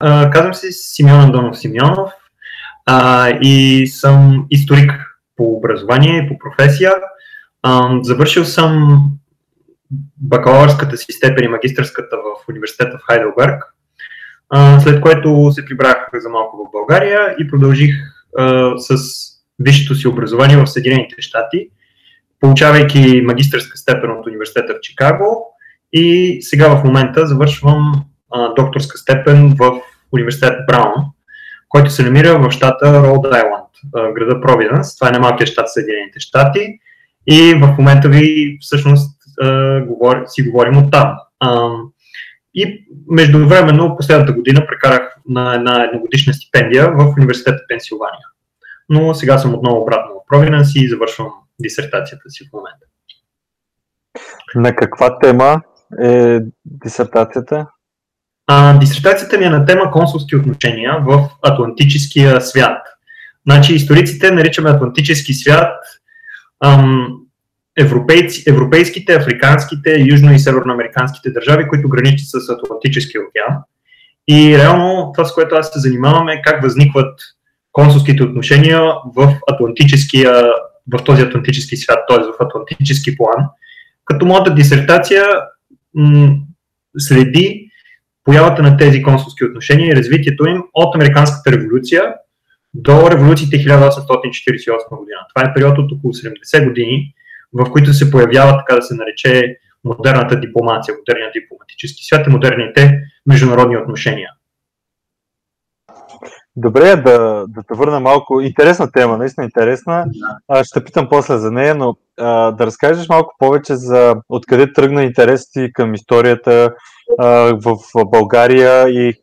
Казвам 0.00 0.54
се 0.54 0.72
Симеон 0.72 1.20
Андонов 1.20 1.58
Симеонов 1.58 2.10
а, 2.86 3.28
и 3.42 3.86
съм 3.86 4.46
историк 4.50 4.92
по 5.36 5.44
образование 5.44 6.18
и 6.18 6.28
по 6.28 6.38
професия. 6.38 6.92
А, 7.62 7.90
завършил 8.02 8.44
съм 8.44 9.00
бакалавърската 10.16 10.96
си 10.96 11.12
степен 11.12 11.44
и 11.44 11.48
магистърската 11.48 12.16
в 12.16 12.48
университета 12.48 12.98
в 12.98 13.06
Хайделберг, 13.06 13.64
а, 14.50 14.80
след 14.80 15.00
което 15.00 15.50
се 15.52 15.64
прибрах 15.64 16.08
за 16.14 16.28
малко 16.28 16.56
в 16.56 16.72
България 16.72 17.36
и 17.38 17.48
продължих 17.48 17.94
а, 18.38 18.72
с 18.78 18.96
висшето 19.58 19.94
си 19.94 20.08
образование 20.08 20.56
в 20.56 20.66
Съединените 20.66 21.22
щати, 21.22 21.68
получавайки 22.40 23.22
магистърска 23.24 23.78
степен 23.78 24.10
от 24.10 24.26
университета 24.26 24.74
в 24.74 24.80
Чикаго 24.80 25.54
и 25.92 26.38
сега 26.40 26.76
в 26.76 26.84
момента 26.84 27.26
завършвам 27.26 28.04
а, 28.30 28.54
докторска 28.54 28.98
степен 28.98 29.54
в 29.58 29.80
университет 30.12 30.52
Браун, 30.66 30.94
който 31.68 31.90
се 31.90 32.02
намира 32.02 32.38
в 32.38 32.50
щата 32.50 33.02
Род 33.02 33.26
Айланд, 33.26 33.68
града 34.14 34.40
Провиденс. 34.40 34.96
Това 34.96 35.08
е 35.08 35.12
немалкият 35.12 35.50
щат 35.50 35.72
Съединените 35.72 36.20
щати. 36.20 36.78
И 37.26 37.54
в 37.54 37.74
момента 37.78 38.08
ви 38.08 38.58
всъщност 38.60 39.18
си 40.26 40.42
говорим 40.42 40.76
от 40.78 40.92
там. 40.92 41.16
И 42.54 42.86
междувременно 43.10 43.96
последната 43.96 44.32
година 44.32 44.66
прекарах 44.66 45.16
на 45.28 45.54
една 45.54 45.84
едногодишна 45.84 46.34
стипендия 46.34 46.90
в 46.90 47.14
университета 47.18 47.62
Пенсилвания. 47.68 48.26
Но 48.88 49.14
сега 49.14 49.38
съм 49.38 49.54
отново 49.54 49.82
обратно 49.82 50.14
в 50.14 50.26
Провиденс 50.28 50.74
и 50.74 50.88
завършвам 50.88 51.32
дисертацията 51.60 52.30
си 52.30 52.44
в 52.44 52.52
момента. 52.52 52.86
На 54.54 54.76
каква 54.76 55.18
тема 55.18 55.60
е 56.02 56.40
дисертацията? 56.64 57.66
А, 58.50 58.78
дисертацията 58.78 59.38
ми 59.38 59.44
е 59.44 59.50
на 59.50 59.66
тема 59.66 59.90
консулски 59.90 60.36
отношения 60.36 60.96
в 61.06 61.28
Атлантическия 61.42 62.40
свят. 62.40 62.82
Значи, 63.46 63.74
историците 63.74 64.30
наричаме 64.30 64.70
Атлантически 64.70 65.34
свят 65.34 65.74
ам, 66.64 67.08
европейци, 67.78 68.44
европейските, 68.46 69.14
африканските, 69.14 69.90
южно- 69.90 70.34
и 70.34 70.38
северноамериканските 70.38 71.30
държави, 71.30 71.68
които 71.68 71.88
граничат 71.88 72.28
с 72.28 72.48
Атлантическия 72.48 73.20
океан. 73.20 73.58
И 74.28 74.58
реално 74.58 75.12
това, 75.14 75.24
с 75.24 75.34
което 75.34 75.54
аз 75.54 75.72
се 75.72 75.78
занимавам 75.78 76.28
е 76.28 76.42
как 76.42 76.62
възникват 76.62 77.20
консулските 77.72 78.22
отношения 78.22 78.80
в 79.16 79.36
Атлантическия, 79.52 80.32
в 80.94 81.04
този 81.04 81.22
Атлантически 81.22 81.76
свят, 81.76 81.98
т.е. 82.08 82.18
в 82.18 82.46
Атлантически 82.46 83.16
план. 83.16 83.46
Като 84.04 84.26
моята 84.26 84.54
дисертация 84.54 85.24
м- 85.94 86.36
следи 86.98 87.67
появата 88.28 88.62
на 88.62 88.76
тези 88.76 89.02
консулски 89.02 89.44
отношения 89.44 89.92
и 89.92 89.96
развитието 89.96 90.46
им 90.46 90.62
от 90.74 90.94
Американската 90.94 91.52
революция 91.52 92.14
до 92.74 93.10
революциите 93.10 93.56
1848 93.56 94.98
година. 94.98 95.18
Това 95.34 95.48
е 95.48 95.54
период 95.54 95.78
от 95.78 95.92
около 95.92 96.12
70 96.12 96.64
години, 96.64 97.14
в 97.52 97.70
които 97.70 97.92
се 97.92 98.10
появява, 98.10 98.58
така 98.58 98.76
да 98.76 98.82
се 98.82 98.94
нарече, 98.94 99.56
модерната 99.84 100.40
дипломация, 100.40 100.94
модерният 100.94 101.32
дипломатически 101.32 102.04
свят 102.04 102.26
и 102.26 102.30
модерните 102.30 103.00
международни 103.26 103.76
отношения. 103.76 104.30
Добре, 106.60 106.96
да, 106.96 107.44
да 107.48 107.62
те 107.68 107.74
върна 107.74 108.00
малко. 108.00 108.40
Интересна 108.40 108.92
тема, 108.92 109.18
наистина 109.18 109.44
интересна. 109.44 110.04
А, 110.48 110.64
ще 110.64 110.84
питам 110.84 111.08
после 111.10 111.38
за 111.38 111.50
нея, 111.50 111.74
но 111.74 111.96
а, 112.20 112.50
да 112.50 112.66
разкажеш 112.66 113.08
малко 113.08 113.34
повече 113.38 113.76
за 113.76 114.14
откъде 114.28 114.72
тръгна 114.72 115.02
интерес 115.02 115.50
ти 115.50 115.72
към 115.72 115.94
историята 115.94 116.74
а, 117.18 117.28
в 117.64 117.76
България 118.06 118.88
и 118.88 119.14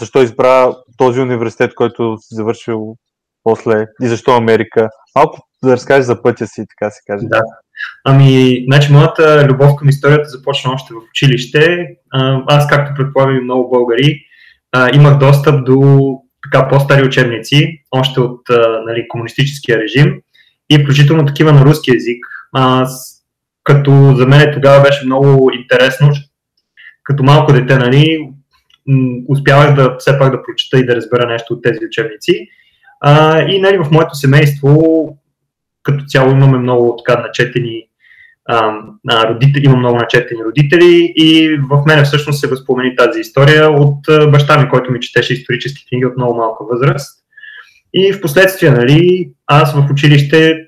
защо 0.00 0.22
избра 0.22 0.74
този 0.96 1.20
университет, 1.20 1.74
който 1.74 2.16
си 2.20 2.34
завършил 2.34 2.96
после 3.44 3.86
и 4.02 4.08
защо 4.08 4.36
Америка. 4.36 4.88
Малко 5.14 5.38
да 5.64 5.72
разкажеш 5.72 6.04
за 6.04 6.22
пътя 6.22 6.46
си, 6.46 6.64
така 6.68 6.90
се 6.90 7.00
каже. 7.06 7.26
Да. 7.26 7.42
Ами, 8.04 8.64
значи, 8.66 8.92
моята 8.92 9.46
любов 9.48 9.76
към 9.78 9.88
историята 9.88 10.28
започна 10.28 10.72
още 10.72 10.94
в 10.94 11.10
училище. 11.10 11.86
Аз, 12.46 12.66
както 12.66 12.94
предполагам 12.96 13.36
и 13.36 13.44
много 13.44 13.70
българи, 13.70 14.20
имах 14.94 15.18
достъп 15.18 15.64
до 15.64 16.18
така 16.42 16.68
по-стари 16.68 17.06
учебници, 17.06 17.82
още 17.90 18.20
от 18.20 18.40
нали, 18.86 19.08
комунистическия 19.08 19.78
режим 19.78 20.20
и 20.70 20.78
включително 20.78 21.26
такива 21.26 21.52
на 21.52 21.64
руски 21.64 21.90
язик. 21.90 22.26
Аз, 22.52 23.22
като 23.64 24.14
за 24.16 24.26
мен 24.26 24.50
тогава 24.54 24.82
беше 24.82 25.06
много 25.06 25.50
интересно, 25.54 26.12
като 27.04 27.22
малко 27.22 27.52
дете, 27.52 27.76
нали, 27.76 28.28
успявах 29.28 29.74
да 29.74 29.96
все 29.98 30.18
пак 30.18 30.32
да 30.32 30.42
прочета 30.42 30.78
и 30.78 30.86
да 30.86 30.96
разбера 30.96 31.26
нещо 31.26 31.54
от 31.54 31.62
тези 31.62 31.86
учебници. 31.86 32.48
А, 33.00 33.42
и 33.42 33.58
нали, 33.60 33.78
в 33.78 33.90
моето 33.90 34.14
семейство 34.14 35.06
като 35.82 36.04
цяло 36.04 36.30
имаме 36.30 36.58
много 36.58 36.96
така 36.96 37.20
начетени 37.20 37.88
а, 38.48 39.28
родители, 39.28 39.64
имам 39.64 39.78
много 39.78 39.96
начетени 39.96 40.44
родители 40.44 41.12
и 41.16 41.58
в 41.70 41.82
мене 41.86 42.04
всъщност 42.04 42.40
се 42.40 42.48
възпомени 42.48 42.96
тази 42.96 43.20
история 43.20 43.70
от 43.70 44.30
баща 44.30 44.60
ми, 44.60 44.68
който 44.68 44.92
ми 44.92 45.00
четеше 45.00 45.34
исторически 45.34 45.86
книги 45.88 46.06
от 46.06 46.16
много 46.16 46.36
малка 46.36 46.64
възраст. 46.70 47.22
И 47.94 48.12
в 48.12 48.20
последствие, 48.20 48.70
нали, 48.70 49.30
аз 49.46 49.74
в 49.74 49.88
училище 49.90 50.66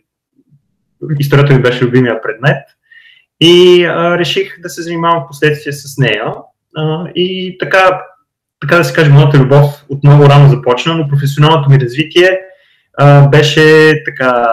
историята 1.18 1.54
ми 1.54 1.62
беше 1.62 1.84
любимия 1.84 2.22
предмет 2.22 2.62
и 3.40 3.84
а, 3.84 4.18
реших 4.18 4.60
да 4.60 4.68
се 4.68 4.82
занимавам 4.82 5.22
в 5.22 5.26
последствие 5.26 5.72
с 5.72 5.98
нея. 5.98 6.34
А, 6.76 7.08
и 7.14 7.56
така, 7.60 8.00
така 8.60 8.76
да 8.76 8.84
се 8.84 8.94
каже, 8.94 9.10
моята 9.10 9.38
любов 9.38 9.84
от 9.88 10.04
много 10.04 10.28
рано 10.28 10.48
започна, 10.48 10.94
но 10.94 11.08
професионалното 11.08 11.70
ми 11.70 11.80
развитие 11.80 12.38
а, 12.98 13.28
беше 13.28 13.94
така 14.04 14.46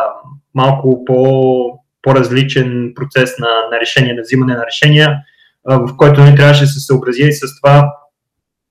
малко 0.56 1.06
по, 1.06 1.81
по-различен 2.02 2.92
процес 2.96 3.40
на, 3.40 3.50
на 3.72 3.80
решение, 3.80 4.14
на 4.14 4.22
взимане 4.22 4.56
на 4.56 4.66
решения, 4.66 5.18
в 5.66 5.98
който 5.98 6.22
не 6.22 6.36
трябваше 6.36 6.62
да 6.62 6.68
се 6.68 6.80
съобрази 6.80 7.24
и 7.24 7.34
с 7.34 7.62
това 7.62 7.94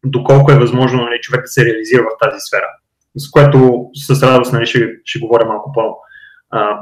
доколко 0.05 0.53
е 0.53 0.59
възможно 0.59 1.03
нали, 1.03 1.21
човек 1.21 1.43
да 1.43 1.49
се 1.49 1.65
реализира 1.65 2.03
в 2.03 2.19
тази 2.21 2.41
сфера. 2.41 2.67
С 3.17 3.31
което 3.31 3.87
с 3.95 4.23
радост 4.23 4.53
нали, 4.53 4.67
ще, 4.67 4.89
ще 5.05 5.19
говоря 5.19 5.47
малко, 5.47 5.73
по, 5.73 5.81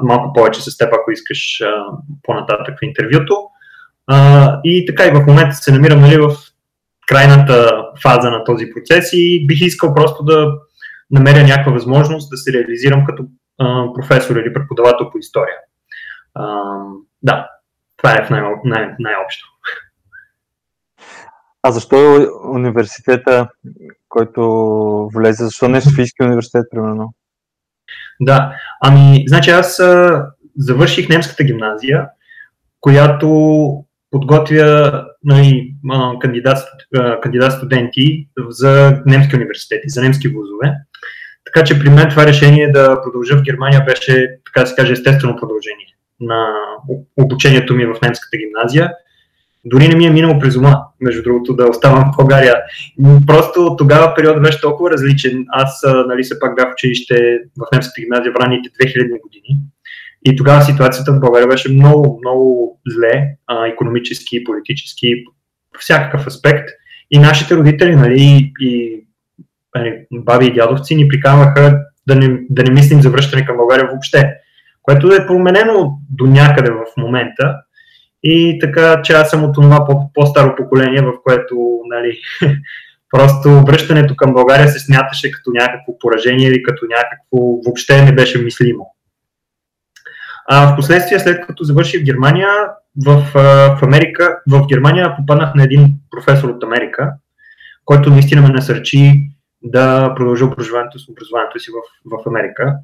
малко 0.01 0.33
повече 0.33 0.61
с 0.61 0.77
теб, 0.77 0.93
ако 0.93 1.11
искаш 1.11 1.61
по-нататък 2.23 2.75
в 2.79 2.85
интервюто. 2.85 3.35
И 4.63 4.85
така 4.85 5.05
и 5.05 5.11
в 5.11 5.25
момента 5.27 5.55
се 5.55 5.71
намирам 5.71 6.01
нали, 6.01 6.17
в 6.17 6.35
крайната 7.07 7.83
фаза 8.01 8.31
на 8.31 8.43
този 8.43 8.65
процес 8.75 9.09
и 9.13 9.47
бих 9.47 9.61
искал 9.61 9.93
просто 9.93 10.23
да 10.23 10.51
намеря 11.11 11.43
някаква 11.43 11.71
възможност 11.71 12.29
да 12.29 12.37
се 12.37 12.53
реализирам 12.53 13.05
като 13.05 13.23
професор 13.95 14.35
или 14.35 14.53
преподавател 14.53 15.11
по 15.11 15.17
история. 15.17 15.55
Да, 17.23 17.49
това 17.97 18.11
е 18.11 18.25
в 18.25 18.29
най- 18.29 18.43
най- 18.63 18.95
най-общо. 18.99 19.45
А 21.63 21.71
защо 21.71 22.27
университета, 22.53 23.49
който 24.09 24.41
влезе, 25.13 25.43
защо 25.43 25.67
не 25.67 25.81
Софийския 25.81 26.27
университет, 26.27 26.65
примерно? 26.71 27.13
Да, 28.21 28.55
ами, 28.81 29.23
значи 29.27 29.49
аз 29.49 29.79
а, 29.79 30.25
завърших 30.57 31.09
немската 31.09 31.43
гимназия, 31.43 32.09
която 32.79 33.29
подготвя 34.11 35.05
нали, 35.23 35.75
кандидат, 36.21 36.57
кандидат 37.21 37.53
студенти 37.53 38.27
за 38.49 39.01
немски 39.05 39.35
университети, 39.35 39.89
за 39.89 40.01
немски 40.01 40.27
вузове. 40.27 40.73
Така 41.45 41.63
че 41.63 41.79
при 41.79 41.89
мен 41.89 42.09
това 42.09 42.25
решение 42.25 42.71
да 42.71 43.01
продължа 43.01 43.37
в 43.37 43.43
Германия 43.43 43.85
беше, 43.85 44.27
така 44.45 44.61
да 44.61 44.67
се 44.67 44.75
каже, 44.75 44.93
естествено 44.93 45.35
продължение 45.35 45.85
на 46.21 46.53
обучението 47.17 47.75
ми 47.75 47.85
в 47.85 48.01
немската 48.01 48.37
гимназия. 48.37 48.91
Дори 49.65 49.87
не 49.87 49.95
ми 49.95 50.05
е 50.05 50.09
минало 50.09 50.39
през 50.39 50.55
ума, 50.55 50.83
между 51.01 51.23
другото, 51.23 51.55
да 51.55 51.69
оставам 51.69 52.11
в 52.13 52.17
България. 52.17 52.55
Просто 53.27 53.75
тогава 53.77 54.15
период 54.15 54.41
беше 54.41 54.61
толкова 54.61 54.91
различен. 54.91 55.45
Аз, 55.49 55.85
нали, 56.07 56.23
се 56.23 56.39
пак 56.39 56.55
бях 56.55 56.73
училище 56.73 57.39
в 57.57 57.67
немската 57.73 58.01
гимназия 58.01 58.31
в 58.31 58.35
ранните 58.35 58.69
2000 58.69 59.21
години. 59.21 59.57
И 60.25 60.35
тогава 60.35 60.61
ситуацията 60.61 61.13
в 61.13 61.19
България 61.19 61.47
беше 61.47 61.71
много, 61.71 62.19
много 62.21 62.79
зле, 62.87 63.27
а, 63.47 63.67
економически, 63.67 64.43
политически, 64.43 65.23
всякакъв 65.79 66.27
аспект. 66.27 66.69
И 67.11 67.19
нашите 67.19 67.55
родители, 67.55 67.95
нали, 67.95 68.53
и 68.59 68.99
Нали, 69.75 70.05
баби 70.11 70.45
и 70.45 70.53
дядовци 70.53 70.95
ни 70.95 71.07
приканваха 71.07 71.79
да 72.07 72.15
не, 72.15 72.39
да 72.49 72.63
не 72.63 72.71
мислим 72.71 73.01
за 73.01 73.09
връщане 73.09 73.45
към 73.45 73.57
България 73.57 73.87
въобще, 73.87 74.33
което 74.89 75.13
е 75.13 75.27
променено 75.27 75.99
до 76.09 76.25
някъде 76.25 76.71
в 76.71 76.85
момента. 76.97 77.55
И 78.23 78.59
така, 78.61 79.01
че 79.01 79.13
аз 79.13 79.29
съм 79.29 79.43
от 79.43 79.55
това 79.55 79.85
по-старо 80.13 80.55
поколение, 80.55 81.01
в 81.01 81.13
което 81.23 81.55
нали, 81.85 82.19
просто 83.09 83.49
връщането 83.49 84.15
към 84.15 84.33
България 84.33 84.67
се 84.67 84.79
смяташе 84.79 85.31
като 85.31 85.51
някакво 85.51 85.99
поражение 85.99 86.47
или 86.47 86.63
като 86.63 86.85
някакво 86.89 87.37
въобще 87.65 88.05
не 88.05 88.11
беше 88.11 88.41
мислимо. 88.41 88.95
А 90.49 90.73
в 90.73 90.75
последствие, 90.75 91.19
след 91.19 91.47
като 91.47 91.63
завърших 91.63 92.01
в 92.01 92.05
Германия, 92.05 92.49
в, 93.05 93.25
в 93.33 93.79
Америка, 93.81 94.39
в 94.51 94.67
Германия 94.67 95.15
попаднах 95.17 95.55
на 95.55 95.63
един 95.63 95.93
професор 96.11 96.49
от 96.49 96.63
Америка, 96.63 97.13
който 97.85 98.09
наистина 98.09 98.41
ме 98.41 98.49
насърчи 98.49 99.29
да 99.63 100.13
продължа 100.15 100.45
образованието, 100.45 100.97
образованието 101.11 101.59
си 101.59 101.71
в, 101.71 101.77
в 102.17 102.27
Америка. 102.27 102.75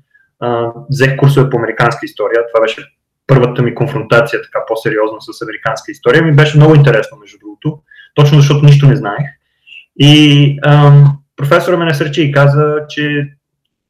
Взех 0.90 1.18
курсове 1.18 1.50
по 1.50 1.58
американска 1.58 2.06
история. 2.06 2.40
Това 2.54 2.62
беше 2.62 2.86
първата 3.28 3.62
ми 3.64 3.76
конфронтация 3.76 4.42
така 4.42 4.60
по-сериозна 4.68 5.18
с 5.22 5.42
американска 5.42 5.92
история. 5.92 6.24
Ми 6.24 6.36
беше 6.36 6.58
много 6.58 6.76
интересно, 6.76 7.18
между 7.18 7.38
другото, 7.40 7.80
точно 8.16 8.40
защото 8.40 8.66
нищо 8.66 8.88
не 8.88 8.96
знаех. 8.96 9.26
И 10.00 10.58
ам, 10.66 11.18
професора 11.36 11.78
ме 11.78 11.86
насърчи 11.86 12.22
и 12.22 12.32
каза, 12.32 12.82
че 12.90 13.30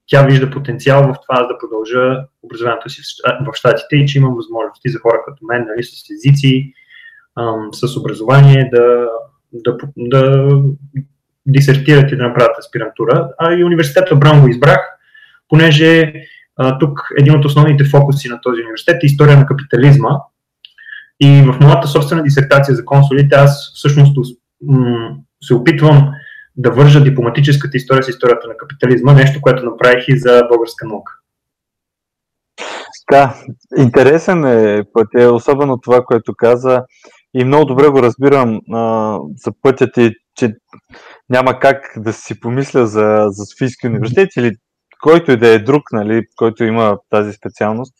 тя 0.08 0.24
вижда 0.24 0.52
потенциал 0.52 1.02
в 1.04 1.16
това 1.22 1.44
да 1.44 1.58
продължа 1.58 2.26
образованието 2.44 2.90
си 2.90 3.02
в 3.22 3.54
Штатите 3.54 3.96
и 3.96 4.08
че 4.08 4.18
имам 4.18 4.36
възможности 4.36 4.90
за 4.90 5.00
хора 5.00 5.18
като 5.26 5.46
мен, 5.46 5.66
нали, 5.68 5.84
с 5.84 6.10
езици, 6.18 6.74
ам, 7.40 7.70
с 7.72 7.98
образование, 7.98 8.70
да, 8.74 9.08
да, 9.54 9.78
да 9.98 10.50
дисертират 11.46 12.12
и 12.12 12.18
да 12.18 12.24
направят 12.24 12.60
аспирантура. 12.60 13.30
А 13.38 13.54
и 13.54 13.64
университета 13.64 14.16
Браун 14.16 14.42
го 14.42 14.48
избрах, 14.48 14.80
понеже 15.50 16.14
тук 16.80 17.00
един 17.18 17.36
от 17.36 17.46
основните 17.46 17.84
фокуси 17.84 18.30
на 18.30 18.42
този 18.42 18.62
университет 18.62 19.04
е 19.04 19.06
история 19.06 19.38
на 19.38 19.46
капитализма. 19.46 20.10
И 21.20 21.42
в 21.42 21.60
моята 21.62 21.88
собствена 21.88 22.24
дисертация 22.24 22.76
за 22.76 22.86
консулите 22.86 23.36
аз 23.36 23.72
всъщност 23.76 24.18
се 25.44 25.54
опитвам 25.54 26.12
да 26.58 26.72
вържа 26.72 27.04
дипломатическата 27.04 27.78
история 27.78 28.04
с 28.04 28.10
историята 28.10 28.48
на 28.48 28.58
капитализма, 28.58 29.14
нещо, 29.14 29.42
което 29.42 29.66
направих 29.66 30.08
и 30.08 30.20
за 30.20 30.44
българска 30.50 30.88
наука. 30.88 31.14
Да, 33.12 33.36
интересен 33.78 34.46
е 34.46 34.84
пътя, 34.94 35.34
особено 35.34 35.82
това, 35.82 36.04
което 36.06 36.34
каза 36.38 36.84
и 37.34 37.44
много 37.44 37.66
добре 37.66 37.88
го 37.88 38.02
разбирам 38.04 38.60
а, 38.74 39.20
за 39.36 39.52
пътя 39.62 39.92
ти, 39.92 40.12
че 40.36 40.54
няма 41.30 41.60
как 41.60 41.94
да 41.98 42.14
си 42.14 42.40
помисля 42.40 42.88
за, 42.88 43.26
за 43.30 43.46
Софийски 43.46 43.88
университет 43.88 44.30
или 44.38 44.52
който 45.02 45.32
и 45.32 45.38
да 45.38 45.48
е 45.48 45.60
друг, 45.60 45.84
нали, 45.92 46.22
който 46.36 46.64
има 46.64 46.98
тази 47.10 47.34
специалност, 47.34 47.94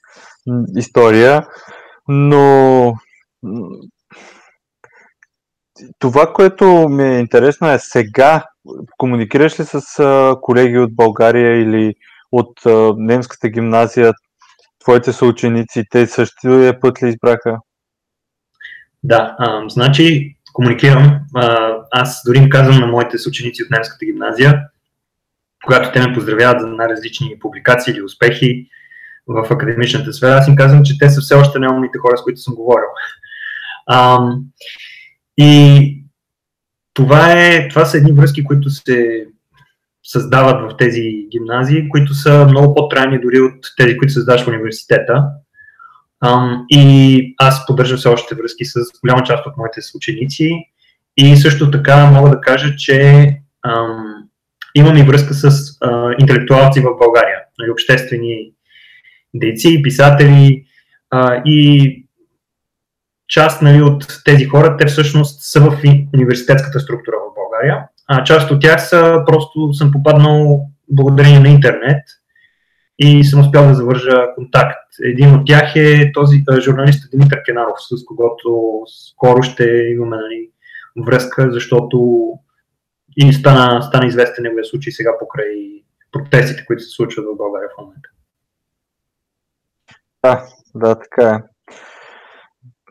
история, 0.78 1.48
но 2.08 2.94
това, 6.00 6.34
което 6.34 6.66
ми 6.90 7.04
е 7.04 7.20
интересно 7.20 7.72
е 7.72 7.80
сега, 7.80 8.44
комуникираш 8.98 9.60
ли 9.60 9.64
с 9.66 9.82
колеги 10.42 10.78
от 10.78 10.96
България 10.96 11.62
или 11.62 11.94
от 12.32 12.60
немската 12.98 13.50
гимназия, 13.50 14.14
твоите 14.80 15.14
съученици, 15.14 15.84
те 15.92 16.08
същия 16.08 16.80
път 16.80 17.04
ли 17.04 17.08
избраха? 17.08 17.58
Да, 19.04 19.36
а, 19.40 19.70
значи 19.70 20.36
комуникирам. 20.54 21.20
А, 21.36 21.76
аз 21.92 22.22
дори 22.26 22.38
им 22.38 22.50
казвам 22.50 22.80
на 22.80 22.88
моите 22.88 23.18
съученици 23.18 23.64
от 23.64 23.70
немската 23.70 24.06
гимназия, 24.06 24.62
когато 25.66 25.92
те 25.92 26.08
ме 26.08 26.14
поздравяват 26.14 26.62
за 26.62 26.68
най-различни 26.68 27.40
публикации 27.40 27.92
или 27.92 28.02
успехи 28.02 28.70
в 29.28 29.48
академичната 29.52 30.14
сфера, 30.14 30.36
аз 30.36 30.48
им 30.48 30.56
казвам, 30.56 30.84
че 30.84 30.98
те 30.98 31.10
са 31.10 31.22
все 31.22 31.36
още 31.36 31.60
неумните 31.60 31.98
хора, 31.98 32.18
с 32.18 32.24
които 32.24 32.42
съм 32.42 32.56
говорил. 32.56 32.88
А, 33.88 34.20
и 35.38 36.06
това, 36.94 37.32
е, 37.32 37.68
това 37.68 37.86
са 37.86 37.98
едни 37.98 38.12
връзки, 38.12 38.44
които 38.44 38.70
се 38.70 39.26
създават 40.04 40.72
в 40.72 40.78
тези 40.78 41.28
гимназии, 41.32 41.90
които 41.90 42.14
са 42.14 42.46
много 42.50 42.76
по-трайни 42.76 43.22
дори 43.22 43.40
от 43.40 43.66
тези, 43.78 43.98
които 43.98 44.14
създаваш 44.14 44.44
в 44.44 44.48
университета. 44.48 45.24
Um, 46.24 46.66
и 46.70 47.36
аз 47.38 47.66
поддържам 47.66 47.98
все 47.98 48.08
още 48.08 48.36
връзки 48.36 48.66
с 48.66 48.76
голяма 49.04 49.24
част 49.24 49.46
от 49.46 49.58
моите 49.58 49.80
ученици. 49.96 50.52
И 51.18 51.38
също 51.38 51.72
така 51.72 52.12
мога 52.12 52.30
да 52.30 52.42
кажа, 52.42 52.76
че 52.76 52.94
um, 53.68 54.16
имам 54.76 54.98
и 54.98 55.04
връзка 55.04 55.34
с 55.34 55.50
uh, 55.50 56.22
интелектуалци 56.22 56.80
в 56.80 56.98
България, 57.00 57.38
нали, 57.60 57.72
обществени 57.72 58.52
дейци, 59.34 59.82
писатели 59.82 60.66
uh, 61.14 61.42
и 61.46 62.06
част 63.28 63.62
нали, 63.62 63.82
от 63.82 64.08
тези 64.26 64.46
хора, 64.46 64.78
те 64.78 64.86
всъщност 64.86 65.42
са 65.42 65.60
в 65.60 65.78
университетската 66.16 66.80
структура 66.80 67.16
в 67.18 67.36
България, 67.36 67.88
а 68.08 68.24
част 68.24 68.52
от 68.52 68.62
тях 68.62 68.90
са 68.90 69.24
просто 69.28 69.74
съм 69.74 69.92
попаднал 69.92 70.66
благодарение 70.90 71.40
на 71.40 71.50
интернет 71.50 72.02
и 73.00 73.24
съм 73.24 73.40
успял 73.40 73.68
да 73.68 73.74
завържа 73.74 74.26
контакт. 74.36 74.78
Един 75.04 75.36
от 75.36 75.46
тях 75.46 75.76
е 75.76 76.12
този 76.14 76.44
журналист 76.62 77.12
Димитър 77.12 77.44
Кенаров, 77.46 77.76
с 77.80 78.06
когото 78.06 78.82
скоро 78.88 79.44
ще 79.44 79.64
имаме 79.66 80.16
нали, 80.18 80.50
връзка, 81.06 81.52
защото 81.52 82.28
и 83.18 83.34
стана, 83.34 83.82
стана 83.82 84.08
известен 84.08 84.44
неговия 84.44 84.66
случай 84.66 84.92
сега 84.92 85.12
покрай 85.20 85.84
протестите, 86.12 86.66
които 86.66 86.84
се 86.84 86.90
случват 86.90 87.26
в 87.26 87.38
България 87.38 87.70
в 87.70 87.82
момента. 87.82 88.10
Да, 90.24 90.46
да, 90.76 91.00
така 91.00 91.30
е. 91.30 91.44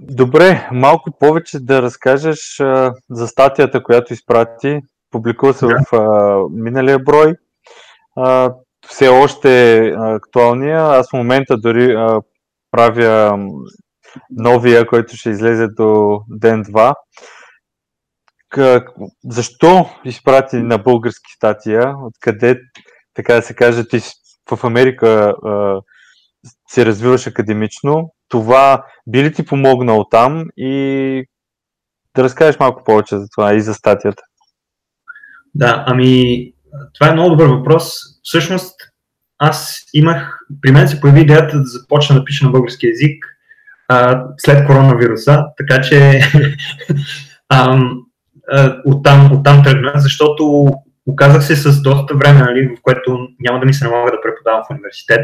Добре, 0.00 0.68
малко 0.72 1.10
повече 1.18 1.60
да 1.60 1.82
разкажеш 1.82 2.60
а, 2.60 2.94
за 3.10 3.28
статията, 3.28 3.82
която 3.82 4.12
изпрати. 4.12 4.80
Публикува 5.10 5.54
се 5.54 5.66
да. 5.66 5.78
в 5.90 5.96
а, 5.96 6.38
миналия 6.50 6.98
брой. 6.98 7.34
А, 8.16 8.54
все 8.86 9.08
още 9.08 9.78
е 9.78 9.92
актуалния. 9.96 10.80
Аз 10.80 11.10
в 11.10 11.12
момента 11.12 11.56
дори 11.56 11.92
а, 11.92 12.20
правя 12.70 13.38
новия, 14.30 14.86
който 14.86 15.16
ще 15.16 15.30
излезе 15.30 15.68
до 15.68 16.20
ден-два. 16.28 16.94
Как, 16.94 16.96
защо 19.24 19.90
изпрати 20.04 20.56
на 20.56 20.78
български 20.78 21.32
статия? 21.36 21.94
Откъде, 22.02 22.60
така 23.14 23.34
да 23.34 23.42
се 23.42 23.54
каже, 23.54 23.88
ти 23.88 24.00
в 24.50 24.64
Америка 24.64 25.34
а, 25.44 25.80
се 26.68 26.86
развиваш 26.86 27.26
академично? 27.26 28.14
Това 28.28 28.84
би 29.06 29.22
ли 29.22 29.32
ти 29.32 29.46
помогнал 29.46 30.04
там 30.10 30.44
и 30.56 31.24
да 32.16 32.24
разкажеш 32.24 32.58
малко 32.58 32.84
повече 32.84 33.18
за 33.18 33.26
това 33.36 33.54
и 33.54 33.60
за 33.60 33.74
статията? 33.74 34.22
Да, 35.54 35.84
ами 35.86 36.52
това 36.94 37.10
е 37.10 37.12
много 37.12 37.30
добър 37.30 37.46
въпрос. 37.46 37.92
Всъщност, 38.22 38.74
аз 39.38 39.80
имах, 39.94 40.38
при 40.62 40.72
мен 40.72 40.88
се 40.88 41.00
появи 41.00 41.20
идеята 41.20 41.58
да 41.58 41.64
започна 41.64 42.16
да 42.16 42.24
пиша 42.24 42.46
на 42.46 42.52
български 42.52 42.86
язик 42.86 43.24
а, 43.88 44.24
след 44.38 44.66
коронавируса, 44.66 45.44
така 45.56 45.80
че 45.80 46.20
оттам, 48.84 49.32
оттам 49.32 49.62
тръгна, 49.62 49.92
защото 49.96 50.68
оказах 51.06 51.44
се 51.44 51.56
с 51.56 51.82
доста 51.82 52.14
време, 52.16 52.40
нали, 52.40 52.76
в 52.78 52.82
което 52.82 53.28
няма 53.40 53.60
да 53.60 53.66
ми 53.66 53.74
се 53.74 53.84
налага 53.84 54.10
да 54.10 54.20
преподавам 54.22 54.62
в 54.64 54.70
университет. 54.70 55.20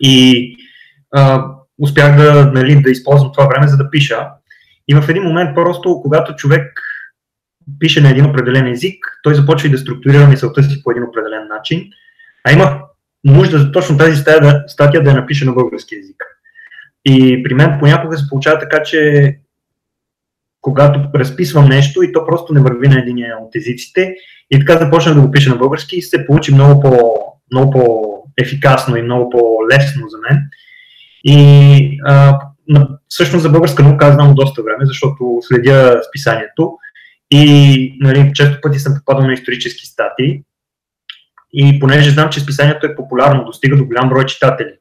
И 0.00 0.46
а, 1.12 1.46
успях 1.78 2.16
да, 2.16 2.50
нали, 2.52 2.82
да 2.82 2.90
използвам 2.90 3.32
това 3.32 3.46
време, 3.46 3.68
за 3.68 3.76
да 3.76 3.90
пиша. 3.90 4.28
И 4.88 4.94
в 4.94 5.08
един 5.08 5.22
момент, 5.22 5.54
просто 5.54 6.00
когато 6.02 6.34
човек 6.34 6.80
пише 7.78 8.00
на 8.00 8.10
един 8.10 8.26
определен 8.26 8.66
език, 8.66 9.04
той 9.22 9.34
започва 9.34 9.68
и 9.68 9.70
да 9.70 9.78
структурира 9.78 10.26
мисълта 10.26 10.62
си 10.62 10.82
по 10.82 10.90
един 10.90 11.02
определен 11.02 11.48
начин. 11.48 11.90
А 12.44 12.52
има 12.52 12.80
нужда 13.24 13.58
за 13.58 13.72
точно 13.72 13.98
тази 13.98 14.16
статия, 14.16 14.64
статия 14.66 15.02
да 15.02 15.10
я 15.10 15.16
напише 15.16 15.44
на 15.44 15.52
български 15.52 15.94
язик. 15.94 16.24
И 17.04 17.42
при 17.42 17.54
мен 17.54 17.76
понякога 17.80 18.18
се 18.18 18.28
получава 18.28 18.58
така, 18.58 18.82
че 18.82 19.38
когато 20.60 21.00
разписвам 21.14 21.68
нещо 21.68 22.02
и 22.02 22.12
то 22.12 22.26
просто 22.26 22.54
не 22.54 22.60
върви 22.60 22.88
на 22.88 22.98
един 22.98 23.24
от 23.42 23.56
езиците 23.56 24.14
и 24.50 24.58
така 24.58 24.78
започна 24.78 25.14
да 25.14 25.20
го 25.20 25.30
пиша 25.30 25.50
на 25.50 25.56
български 25.56 25.96
и 25.96 26.02
се 26.02 26.26
получи 26.26 26.54
много, 26.54 26.80
по, 26.80 27.14
много 27.52 27.70
по-ефикасно 27.70 28.96
и 28.96 29.02
много 29.02 29.30
по-лесно 29.30 30.08
за 30.08 30.18
мен. 30.28 30.42
И 31.24 31.98
а, 32.04 32.38
всъщност 33.08 33.42
за 33.42 33.50
българска 33.50 33.82
наука 33.82 34.06
аз 34.06 34.14
знам 34.14 34.34
доста 34.34 34.62
време, 34.62 34.86
защото 34.86 35.38
следя 35.42 36.02
списанието 36.08 36.72
и 37.30 37.98
нали, 38.00 38.30
често 38.34 38.60
пъти 38.62 38.78
съм 38.78 38.94
попадал 38.94 39.26
на 39.26 39.32
исторически 39.32 39.86
статии 39.86 40.42
и 41.52 41.80
понеже 41.80 42.10
знам, 42.10 42.30
че 42.30 42.40
списанието 42.40 42.86
е 42.86 42.96
популярно, 42.96 43.44
достига 43.44 43.76
до 43.76 43.86
голям 43.86 44.08
брой 44.08 44.26
читатели. 44.26 44.72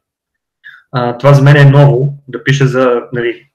А, 0.91 1.17
това 1.17 1.33
за 1.33 1.41
мен 1.41 1.57
е 1.57 1.69
ново, 1.69 2.13
да 2.27 2.43
пиша 2.43 2.67
за 2.67 3.01
нали, 3.13 3.48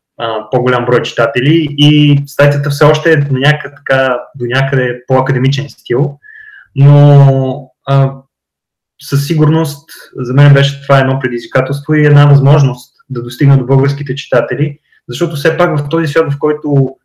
по-голям 0.51 0.85
брой 0.87 1.03
читатели 1.03 1.69
и 1.79 2.23
статията 2.27 2.71
все 2.71 2.85
още 2.85 3.13
е 3.13 3.17
до 3.17 3.37
някъде, 3.37 3.75
така, 3.75 4.19
до 4.35 4.45
някъде 4.47 5.03
по-академичен 5.07 5.69
стил, 5.69 6.19
но 6.77 7.71
а, 7.87 8.13
със 9.03 9.27
сигурност 9.27 9.91
за 10.17 10.35
мен 10.35 10.55
беше 10.55 10.83
това 10.83 10.99
едно 10.99 11.19
предизвикателство 11.21 11.95
и 11.95 12.07
една 12.07 12.27
възможност 12.27 12.95
да 13.11 13.23
достигна 13.23 13.59
до 13.59 13.67
българските 13.67 14.15
читатели, 14.15 14.79
защото 15.09 15.37
все 15.37 15.57
пак 15.57 15.79
в 15.79 15.89
този 15.89 16.07
свят, 16.07 16.33
в 16.33 16.39
който 16.39 16.97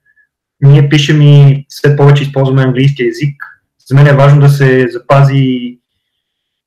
ние 0.62 0.90
пишем 0.90 1.22
и 1.22 1.66
все 1.70 1.96
повече 1.96 2.24
използваме 2.24 2.62
английски 2.62 3.04
язик, 3.04 3.44
за 3.88 3.96
мен 3.96 4.08
е 4.08 4.14
важно 4.14 4.42
да 4.42 4.50
се 4.50 4.88
запази 4.92 5.78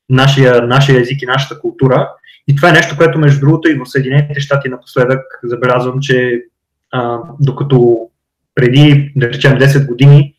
нашия, 0.09 0.67
нашия 0.67 1.01
език 1.01 1.23
и 1.23 1.27
нашата 1.27 1.61
култура. 1.61 2.11
И 2.49 2.57
това 2.57 2.69
е 2.69 2.73
нещо, 2.73 2.97
което 2.97 3.19
между 3.19 3.41
другото 3.41 3.69
и 3.69 3.75
в 3.75 3.87
Съединените 3.87 4.41
щати 4.41 4.69
напоследък 4.69 5.21
забелязвам, 5.45 6.01
че 6.01 6.43
а, 6.91 7.19
докато 7.41 8.09
преди, 8.55 9.13
да 9.17 9.29
речем, 9.29 9.59
10 9.59 9.89
години 9.89 10.35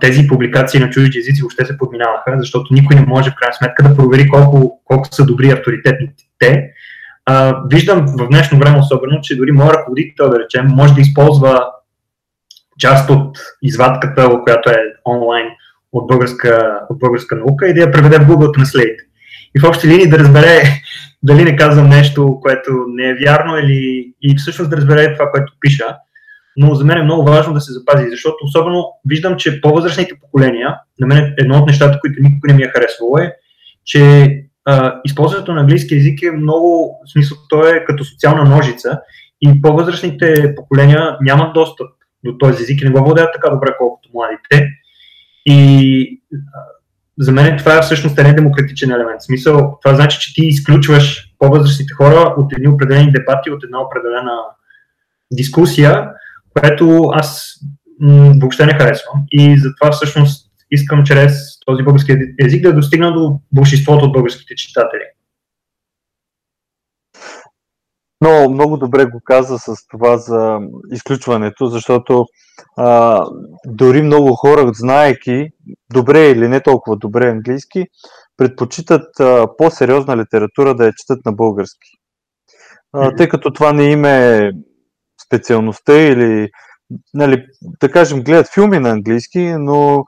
тези 0.00 0.26
публикации 0.28 0.80
на 0.80 0.90
чужди 0.90 1.18
езици 1.18 1.42
въобще 1.42 1.64
се 1.64 1.78
подминаваха, 1.78 2.34
защото 2.38 2.74
никой 2.74 2.96
не 2.96 3.06
може 3.06 3.30
в 3.30 3.34
крайна 3.34 3.54
сметка 3.54 3.82
да 3.82 3.96
провери 3.96 4.28
колко, 4.28 4.80
колко 4.84 5.08
са 5.10 5.26
добри 5.26 5.50
авторитетните 5.50 6.24
те. 6.38 6.70
А, 7.26 7.62
виждам 7.70 8.06
в 8.06 8.28
днешно 8.28 8.58
време 8.58 8.78
особено, 8.78 9.20
че 9.20 9.36
дори 9.36 9.52
моят 9.52 9.76
ръководител, 9.76 10.30
да 10.30 10.38
речем, 10.38 10.66
може 10.66 10.94
да 10.94 11.00
използва 11.00 11.66
част 12.78 13.10
от 13.10 13.38
извадката, 13.62 14.40
която 14.44 14.70
е 14.70 14.76
онлайн 15.06 15.46
от 15.92 16.06
българска, 16.06 16.80
от 16.90 16.98
българска 16.98 17.36
наука 17.36 17.68
и 17.68 17.74
да 17.74 17.80
я 17.80 17.92
преведе 17.92 18.18
в 18.18 18.26
Google 18.28 18.58
Translate. 18.58 18.98
И 19.56 19.60
в 19.60 19.68
общи 19.68 19.88
линии 19.88 20.08
да 20.08 20.18
разбере 20.18 20.62
дали 21.22 21.44
не 21.44 21.56
казвам 21.56 21.88
нещо, 21.88 22.38
което 22.42 22.70
не 22.88 23.08
е 23.08 23.14
вярно 23.14 23.58
или 23.58 24.12
и 24.22 24.36
всъщност 24.36 24.70
да 24.70 24.76
разбере 24.76 25.14
това, 25.14 25.30
което 25.30 25.52
пиша. 25.60 25.96
Но 26.56 26.74
за 26.74 26.84
мен 26.84 26.98
е 26.98 27.02
много 27.02 27.24
важно 27.24 27.54
да 27.54 27.60
се 27.60 27.72
запази, 27.72 28.10
защото 28.10 28.36
особено 28.44 28.86
виждам, 29.08 29.36
че 29.36 29.60
по-възрастните 29.60 30.14
поколения, 30.20 30.76
на 31.00 31.06
мен 31.06 31.34
едно 31.38 31.58
от 31.58 31.66
нещата, 31.66 32.00
които 32.00 32.22
никой 32.22 32.48
не 32.48 32.54
ми 32.54 32.62
е 32.62 32.68
харесвало 32.68 33.18
е, 33.18 33.32
че 33.84 34.30
а, 34.64 35.00
използването 35.04 35.54
на 35.54 35.60
английски 35.60 35.94
язик 35.94 36.22
е 36.22 36.30
много, 36.30 36.98
в 37.06 37.12
смисъл, 37.12 37.38
то 37.48 37.68
е 37.68 37.84
като 37.84 38.04
социална 38.04 38.44
ножица 38.44 39.00
и 39.40 39.62
по-възрастните 39.62 40.54
поколения 40.54 41.16
нямат 41.20 41.54
достъп 41.54 41.88
до 42.24 42.38
този 42.38 42.62
език 42.62 42.82
и 42.82 42.84
не 42.84 42.90
го 42.90 43.04
владеят 43.04 43.30
така 43.34 43.50
добре, 43.50 43.74
колкото 43.78 44.08
младите. 44.14 44.68
И 45.46 46.20
за 47.18 47.32
мен 47.32 47.58
това 47.58 47.82
всъщност 47.82 48.18
е 48.18 48.32
демократичен 48.32 48.90
елемент. 48.90 49.20
В 49.20 49.24
смисъл, 49.24 49.78
това 49.82 49.94
значи, 49.94 50.18
че 50.20 50.34
ти 50.34 50.46
изключваш 50.46 51.34
по-възрастните 51.38 51.94
хора 51.94 52.34
от 52.36 52.52
едни 52.52 52.68
определени 52.68 53.12
дебати, 53.12 53.50
от 53.50 53.64
една 53.64 53.80
определена 53.80 54.32
дискусия, 55.32 56.10
което 56.60 57.10
аз 57.12 57.54
м- 58.00 58.34
въобще 58.40 58.66
не 58.66 58.74
харесвам. 58.74 59.22
И 59.30 59.58
затова 59.58 59.92
всъщност 59.92 60.50
искам 60.70 61.04
чрез 61.04 61.60
този 61.66 61.82
български 61.82 62.16
език 62.40 62.62
да 62.62 62.74
достигна 62.74 63.12
до 63.12 63.40
большинството 63.52 64.04
от 64.04 64.12
българските 64.12 64.54
читатели. 64.54 65.02
Но 68.20 68.50
много 68.50 68.76
добре 68.76 69.04
го 69.06 69.20
каза 69.24 69.58
с 69.58 69.74
това 69.90 70.16
за 70.16 70.58
изключването, 70.92 71.66
защото 71.66 72.24
а, 72.76 73.20
дори 73.66 74.02
много 74.02 74.34
хора, 74.34 74.70
знаеки 74.74 75.48
добре 75.92 76.30
или 76.30 76.48
не 76.48 76.60
толкова 76.60 76.96
добре 76.96 77.28
английски, 77.28 77.86
предпочитат 78.36 79.20
а, 79.20 79.46
по-сериозна 79.58 80.16
литература 80.16 80.74
да 80.74 80.86
я 80.86 80.92
четат 80.96 81.24
на 81.24 81.32
български. 81.32 81.90
А, 82.92 83.16
тъй 83.16 83.28
като 83.28 83.52
това 83.52 83.72
не 83.72 83.84
име 83.84 84.50
специалността 85.26 86.00
или, 86.00 86.48
нали, 87.14 87.44
да 87.80 87.90
кажем, 87.90 88.22
гледат 88.22 88.52
филми 88.54 88.78
на 88.78 88.90
английски, 88.90 89.54
но 89.58 90.04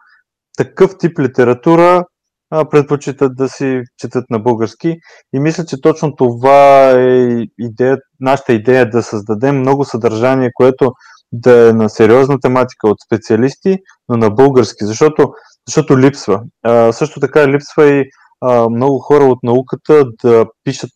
такъв 0.59 0.99
тип 0.99 1.19
литература 1.19 2.05
предпочитат 2.51 3.37
да 3.37 3.49
си 3.49 3.83
четат 3.99 4.25
на 4.31 4.39
български. 4.39 4.97
И 5.33 5.41
мисля, 5.41 5.65
че 5.65 5.81
точно 5.81 6.17
това 6.17 6.91
е 6.91 7.45
идея, 7.59 7.99
нашата 8.21 8.53
идея 8.53 8.91
да 8.91 9.03
създадем 9.03 9.59
много 9.59 9.85
съдържание, 9.85 10.51
което 10.55 10.93
да 11.33 11.69
е 11.69 11.73
на 11.73 11.89
сериозна 11.89 12.41
тематика 12.41 12.89
от 12.89 12.97
специалисти, 13.07 13.79
но 14.09 14.17
на 14.17 14.31
български, 14.31 14.85
защото, 14.85 15.33
защото 15.69 15.99
липсва. 15.99 16.43
А, 16.63 16.93
също 16.93 17.21
така 17.21 17.49
липсва 17.49 17.87
и 17.87 18.05
а, 18.41 18.69
много 18.69 18.99
хора 18.99 19.25
от 19.25 19.39
науката 19.43 20.05
да 20.23 20.47
пишат 20.65 20.91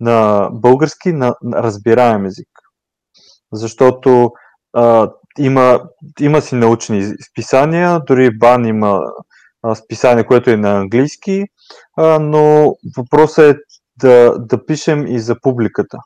на 0.00 0.48
български 0.52 1.12
на, 1.12 1.34
на 1.42 1.62
разбираем 1.62 2.26
език. 2.26 2.48
Защото 3.52 4.30
а, 4.72 5.10
има, 5.38 5.80
има 6.20 6.40
си 6.40 6.54
научни 6.54 7.12
списания, 7.30 8.00
дори 8.06 8.38
БАН 8.38 8.64
има 8.64 9.00
списание, 9.74 10.24
което 10.24 10.50
е 10.50 10.56
на 10.56 10.76
английски, 10.76 11.44
но 12.20 12.74
въпросът 12.96 13.56
е 13.56 13.58
да, 13.96 14.34
да 14.38 14.66
пишем 14.66 15.06
и 15.06 15.20
за 15.20 15.40
публиката. 15.40 15.98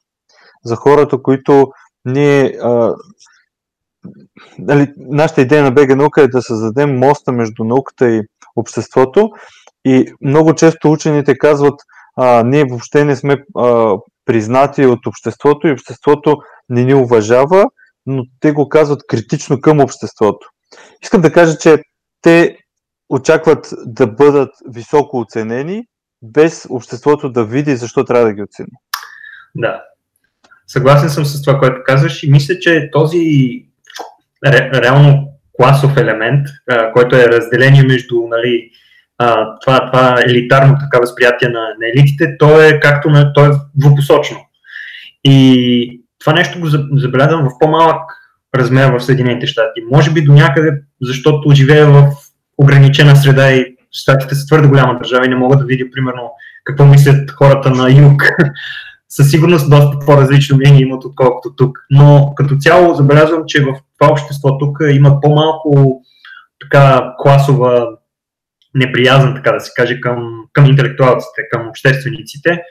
За 0.64 0.76
хората, 0.76 1.22
които 1.22 1.72
ние. 2.04 2.58
А, 2.62 2.94
нали, 4.58 4.92
нашата 4.96 5.40
идея 5.40 5.62
на 5.62 5.70
БГ 5.70 5.96
наука 5.96 6.22
е 6.22 6.28
да 6.28 6.42
създадем 6.42 6.98
моста 6.98 7.32
между 7.32 7.64
науката 7.64 8.10
и 8.10 8.22
обществото. 8.56 9.30
И 9.84 10.12
много 10.20 10.54
често 10.54 10.92
учените 10.92 11.38
казват, 11.38 11.80
а, 12.16 12.42
ние 12.42 12.64
въобще 12.64 13.04
не 13.04 13.16
сме 13.16 13.36
а, 13.56 13.96
признати 14.24 14.86
от 14.86 15.06
обществото 15.06 15.68
и 15.68 15.72
обществото 15.72 16.36
не 16.68 16.84
ни 16.84 16.94
уважава, 16.94 17.64
но 18.06 18.22
те 18.40 18.52
го 18.52 18.68
казват 18.68 19.06
критично 19.08 19.60
към 19.60 19.80
обществото. 19.80 20.48
Искам 21.02 21.20
да 21.20 21.32
кажа, 21.32 21.58
че 21.58 21.78
те 22.22 22.56
очакват 23.08 23.74
да 23.86 24.06
бъдат 24.06 24.50
високо 24.68 25.18
оценени, 25.20 25.86
без 26.22 26.66
обществото 26.70 27.32
да 27.32 27.44
види 27.44 27.76
защо 27.76 28.04
трябва 28.04 28.26
да 28.26 28.32
ги 28.32 28.42
оцени. 28.42 28.68
Да. 29.54 29.82
Съгласен 30.66 31.10
съм 31.10 31.24
с 31.24 31.42
това, 31.42 31.58
което 31.58 31.80
казваш 31.84 32.22
и 32.22 32.30
мисля, 32.30 32.58
че 32.58 32.90
този 32.92 33.18
ре, 34.46 34.70
реално 34.82 35.28
класов 35.52 35.96
елемент, 35.96 36.48
а, 36.70 36.92
който 36.92 37.16
е 37.16 37.28
разделение 37.28 37.82
между 37.82 38.14
нали, 38.30 38.70
а, 39.18 39.58
това, 39.60 39.90
това 39.90 40.22
елитарно 40.26 40.76
така 40.80 41.00
възприятие 41.00 41.48
на, 41.48 41.60
на 41.60 41.88
елитите, 41.94 42.36
то 42.38 42.62
е 42.62 42.80
както 42.80 43.10
на, 43.10 43.32
то 43.32 43.46
е 43.46 43.50
двупосочно. 43.74 44.38
И 45.24 46.00
това 46.18 46.32
нещо 46.32 46.60
го 46.60 46.66
забелязвам 46.98 47.44
в 47.44 47.58
по-малък 47.60 48.00
размер 48.54 48.92
в 48.92 49.00
Съединените 49.00 49.46
щати. 49.46 49.80
Може 49.92 50.10
би 50.10 50.22
до 50.22 50.32
някъде, 50.32 50.70
защото 51.02 51.50
живея 51.54 51.86
в 51.86 52.12
ограничена 52.58 53.16
среда 53.16 53.52
и 53.52 53.76
щатите 53.92 54.34
са 54.34 54.46
твърде 54.46 54.68
голяма 54.68 54.98
държава 54.98 55.26
и 55.26 55.28
не 55.28 55.36
мога 55.36 55.56
да 55.56 55.64
видя, 55.64 55.84
примерно, 55.92 56.32
какво 56.64 56.84
мислят 56.84 57.30
хората 57.30 57.70
на 57.70 57.90
юг. 57.90 58.22
Със 59.08 59.30
сигурност 59.30 59.70
доста 59.70 60.06
по-различно 60.06 60.56
мнение 60.56 60.82
имат, 60.82 61.04
отколкото 61.04 61.56
тук. 61.56 61.78
Но 61.90 62.32
като 62.36 62.56
цяло 62.56 62.94
забелязвам, 62.94 63.42
че 63.46 63.62
в 63.62 63.74
това 63.98 64.12
общество 64.12 64.58
тук 64.58 64.78
има 64.90 65.20
по-малко 65.20 66.00
така 66.60 67.14
класова 67.18 67.86
неприязан, 68.74 69.34
така 69.34 69.52
да 69.52 69.60
се 69.60 69.72
каже, 69.76 70.00
към, 70.00 70.44
към 70.52 70.66
интелектуалците, 70.66 71.42
към 71.50 71.68
обществениците. 71.68 72.62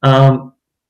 А, 0.00 0.38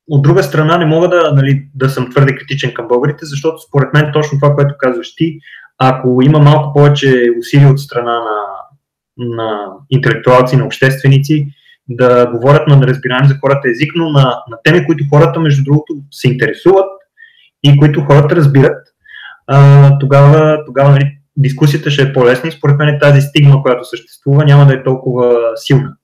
от 0.09 0.23
друга 0.23 0.42
страна, 0.42 0.78
не 0.78 0.87
мога 0.87 1.09
да, 1.09 1.32
нали, 1.35 1.68
да 1.75 1.88
съм 1.88 2.11
твърде 2.11 2.37
критичен 2.37 2.75
към 2.75 2.88
българите, 2.88 3.26
защото 3.26 3.59
според 3.68 3.94
мен 3.94 4.11
точно 4.12 4.38
това, 4.38 4.54
което 4.54 4.75
казваш 4.78 5.14
ти, 5.14 5.38
ако 5.82 6.22
има 6.22 6.38
малко 6.38 6.72
повече 6.72 7.30
усилия 7.38 7.70
от 7.70 7.80
страна 7.80 8.20
на, 8.20 8.46
на 9.16 9.72
интелектуалци, 9.90 10.56
на 10.56 10.66
общественици, 10.66 11.46
да 11.88 12.26
говорят 12.26 12.68
на 12.68 12.76
неразбираем 12.76 13.28
за 13.28 13.34
хората 13.40 13.70
език, 13.70 13.92
но 13.96 14.10
на, 14.10 14.42
на 14.50 14.58
теми, 14.64 14.87
които 14.87 15.04
хората, 15.12 15.40
между 15.40 15.64
другото, 15.64 15.94
се 16.10 16.28
интересуват 16.28 16.88
и 17.62 17.78
които 17.78 18.04
хората 18.04 18.37
разбират, 18.37 18.78
а, 19.46 19.99
тогава, 19.99 20.64
тогава 20.66 20.90
нали, 20.90 21.18
дискусията 21.37 21.90
ще 21.90 22.02
е 22.02 22.12
по-лесна 22.12 22.49
и 22.49 22.52
според 22.52 22.78
мен 22.78 22.99
тази 23.00 23.20
стигма, 23.20 23.62
която 23.62 23.84
съществува, 23.84 24.44
няма 24.44 24.66
да 24.66 24.75
е 24.75 24.82
толкова 24.82 25.38
силна. 25.56 25.96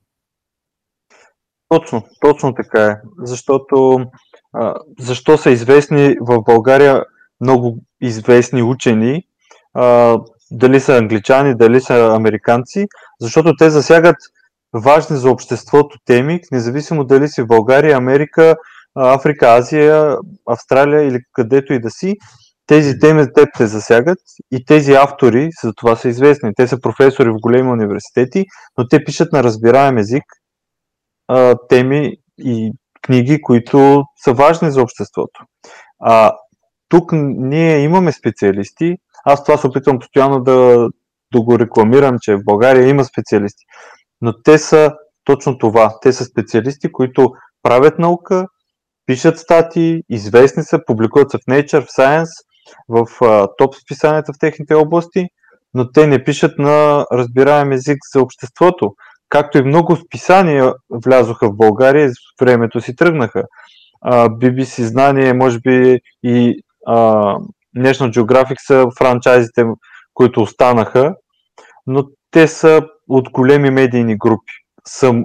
Точно, 1.68 2.02
точно 2.20 2.54
така 2.54 2.86
е. 2.86 2.96
Защото 3.18 4.06
а, 4.52 4.74
защо 4.98 5.38
са 5.38 5.50
известни 5.50 6.16
в 6.20 6.42
България 6.42 7.04
много 7.40 7.82
известни 8.00 8.62
учени, 8.62 9.25
а, 9.76 10.18
дали 10.50 10.80
са 10.80 10.96
англичани, 10.96 11.54
дали 11.54 11.80
са 11.80 12.14
американци, 12.14 12.86
защото 13.20 13.56
те 13.58 13.70
засягат 13.70 14.16
важни 14.74 15.16
за 15.16 15.30
обществото 15.30 15.98
теми, 16.04 16.40
независимо 16.52 17.04
дали 17.04 17.28
си 17.28 17.42
в 17.42 17.46
България, 17.46 17.96
Америка, 17.96 18.56
Африка, 18.94 19.46
Азия, 19.46 20.16
Австралия 20.46 21.02
или 21.02 21.18
където 21.32 21.72
и 21.72 21.80
да 21.80 21.90
си, 21.90 22.14
тези 22.66 22.98
теми 22.98 23.26
те 23.34 23.46
те 23.58 23.66
засягат 23.66 24.18
и 24.52 24.64
тези 24.64 24.92
автори 24.92 25.48
за 25.62 25.72
това 25.76 25.96
са 25.96 26.08
известни. 26.08 26.50
Те 26.56 26.66
са 26.68 26.80
професори 26.80 27.30
в 27.30 27.40
големи 27.42 27.68
университети, 27.68 28.44
но 28.78 28.88
те 28.88 29.04
пишат 29.04 29.32
на 29.32 29.44
разбираем 29.44 29.98
език 29.98 30.24
а, 31.28 31.54
теми 31.68 32.12
и 32.38 32.72
книги, 33.02 33.42
които 33.42 34.04
са 34.24 34.32
важни 34.32 34.70
за 34.70 34.82
обществото. 34.82 35.44
А, 36.00 36.32
тук 36.88 37.10
ние 37.12 37.78
имаме 37.78 38.12
специалисти, 38.12 38.96
аз 39.26 39.44
това 39.44 39.58
се 39.58 39.66
опитвам 39.66 39.98
постоянно 39.98 40.40
да, 40.40 40.88
да 41.32 41.40
го 41.40 41.58
рекламирам, 41.58 42.16
че 42.20 42.36
в 42.36 42.44
България 42.44 42.88
има 42.88 43.04
специалисти. 43.04 43.64
Но 44.20 44.42
те 44.42 44.58
са 44.58 44.92
точно 45.24 45.58
това. 45.58 45.98
Те 46.02 46.12
са 46.12 46.24
специалисти, 46.24 46.92
които 46.92 47.32
правят 47.62 47.98
наука, 47.98 48.46
пишат 49.06 49.38
статии, 49.38 50.02
известни 50.08 50.62
са, 50.62 50.80
публикуват 50.86 51.30
се 51.30 51.38
в 51.38 51.50
Nature, 51.50 51.80
в 51.80 51.86
Science, 51.86 52.32
в 52.88 53.06
а, 53.22 53.48
топ 53.58 53.74
списанията 53.74 54.32
в 54.32 54.38
техните 54.40 54.74
области, 54.74 55.26
но 55.74 55.90
те 55.92 56.06
не 56.06 56.24
пишат 56.24 56.58
на 56.58 57.06
разбираем 57.12 57.72
език 57.72 57.98
за 58.14 58.22
обществото. 58.22 58.94
Както 59.28 59.58
и 59.58 59.62
много 59.62 59.96
списания 59.96 60.72
влязоха 60.90 61.48
в 61.48 61.56
България 61.56 62.10
с 62.10 62.14
времето 62.40 62.80
си 62.80 62.96
тръгнаха. 62.96 63.42
А, 64.00 64.28
BBC 64.28 64.82
знание, 64.82 65.32
може 65.32 65.58
би 65.60 66.00
и 66.22 66.62
а, 66.86 67.34
National 67.76 68.10
Geographic 68.10 68.56
са 68.66 68.86
франчайзите, 68.98 69.64
които 70.14 70.42
останаха, 70.42 71.14
но 71.86 72.04
те 72.30 72.48
са 72.48 72.82
от 73.08 73.30
големи 73.30 73.70
медийни 73.70 74.18
групи. 74.18 74.52
Сам, 74.88 75.24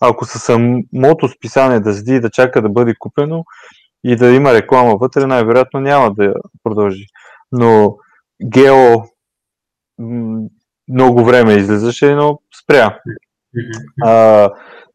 ако 0.00 0.24
са 0.24 0.38
самото 0.38 1.28
списание 1.28 1.80
да 1.80 1.94
седи 1.94 2.14
и 2.14 2.20
да 2.20 2.30
чака 2.30 2.62
да 2.62 2.68
бъде 2.68 2.94
купено 2.98 3.44
и 4.04 4.16
да 4.16 4.30
има 4.30 4.54
реклама 4.54 4.96
вътре, 4.96 5.26
най-вероятно 5.26 5.80
няма 5.80 6.14
да 6.14 6.34
продължи. 6.64 7.04
Но 7.52 7.96
Гео 8.52 9.02
много 10.88 11.24
време 11.24 11.52
излизаше, 11.52 12.14
но 12.14 12.38
спря. 12.62 12.98
А, 14.02 14.12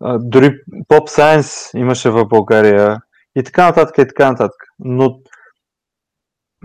а, 0.04 0.20
дори 0.20 0.52
Pop 0.90 1.10
Science 1.10 1.78
имаше 1.78 2.10
в 2.10 2.26
България 2.26 2.98
и 3.36 3.44
така 3.44 3.66
нататък, 3.66 3.98
и 3.98 4.08
така 4.08 4.32
нататък. 4.32 4.62
Но 4.80 5.20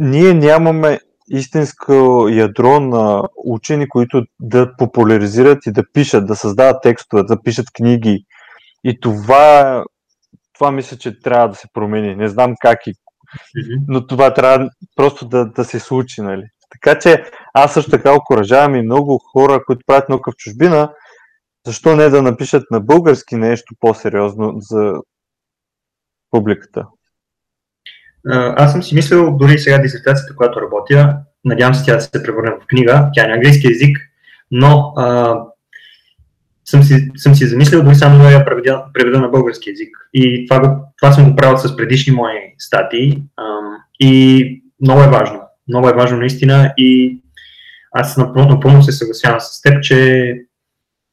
ние 0.01 0.35
нямаме 0.35 1.01
истинско 1.29 2.27
ядро 2.31 2.81
на 2.81 3.23
учени, 3.45 3.89
които 3.89 4.23
да 4.41 4.77
популяризират 4.77 5.67
и 5.67 5.73
да 5.73 5.83
пишат, 5.93 6.27
да 6.27 6.37
създават 6.37 6.83
текстове, 6.83 7.23
да 7.23 7.43
пишат 7.43 7.67
книги. 7.75 8.25
И 8.85 9.01
това, 9.01 9.85
това 10.55 10.71
мисля, 10.71 10.97
че 10.97 11.21
трябва 11.21 11.49
да 11.49 11.55
се 11.55 11.69
промени. 11.73 12.17
Не 12.17 12.29
знам 12.29 12.55
как 12.61 12.87
и 12.87 12.93
но 13.89 14.07
това 14.07 14.35
трябва 14.35 14.71
просто 14.97 15.29
да, 15.29 15.45
да 15.45 15.65
се 15.65 15.81
случи, 15.81 16.23
нали? 16.23 16.45
Така 16.71 16.99
че 16.99 17.25
аз 17.55 17.75
също 17.75 17.91
така 17.91 18.15
окоръжавам 18.15 18.75
и 18.75 18.83
много 18.83 19.19
хора, 19.33 19.65
които 19.67 19.85
правят 19.87 20.09
наука 20.09 20.33
в 20.33 20.37
чужбина, 20.37 20.93
защо 21.67 21.97
не 21.97 22.09
да 22.09 22.23
напишат 22.23 22.71
на 22.71 22.81
български 22.81 23.37
нещо 23.37 23.75
по-сериозно 23.81 24.53
за 24.57 24.93
публиката? 26.31 26.87
Аз 28.33 28.73
съм 28.73 28.83
си 28.83 28.95
мислил 28.95 29.37
дори 29.37 29.59
сега 29.59 29.79
дисертацията, 29.79 30.37
която 30.37 30.61
работя, 30.61 31.17
надявам 31.45 31.75
се 31.75 31.85
тя 31.85 31.95
да 31.95 32.01
се 32.01 32.23
превърне 32.23 32.51
в 32.51 32.67
книга, 32.67 33.11
тя 33.15 33.25
е 33.25 33.29
на 33.29 33.35
английски 33.35 33.67
язик, 33.67 33.99
но 34.51 34.93
а, 34.97 35.37
съм, 36.65 36.83
си, 36.83 37.11
съм 37.17 37.35
си 37.35 37.47
замислил 37.47 37.83
дори 37.83 37.95
само 37.95 38.23
да 38.23 38.31
я 38.31 38.45
преведа, 38.45 38.85
преведа 38.95 39.21
на 39.21 39.29
български 39.29 39.71
язик. 39.71 39.97
И 40.15 40.47
това, 40.47 40.81
това 41.03 41.13
съм 41.13 41.31
го 41.31 41.37
правил 41.37 41.59
с 41.59 41.77
предишни 41.77 42.13
мои 42.13 42.35
статии 42.59 43.23
а, 43.37 43.45
и 44.01 44.63
много 44.81 45.03
е 45.03 45.09
важно. 45.09 45.41
Много 45.69 45.89
е 45.89 45.95
важно 45.95 46.19
наистина 46.19 46.73
и 46.77 47.21
аз 47.93 48.17
напълно, 48.17 48.49
напълно 48.49 48.83
се 48.83 48.93
съгласявам 48.93 49.41
с 49.41 49.63
теб, 49.63 49.83
че 49.83 50.35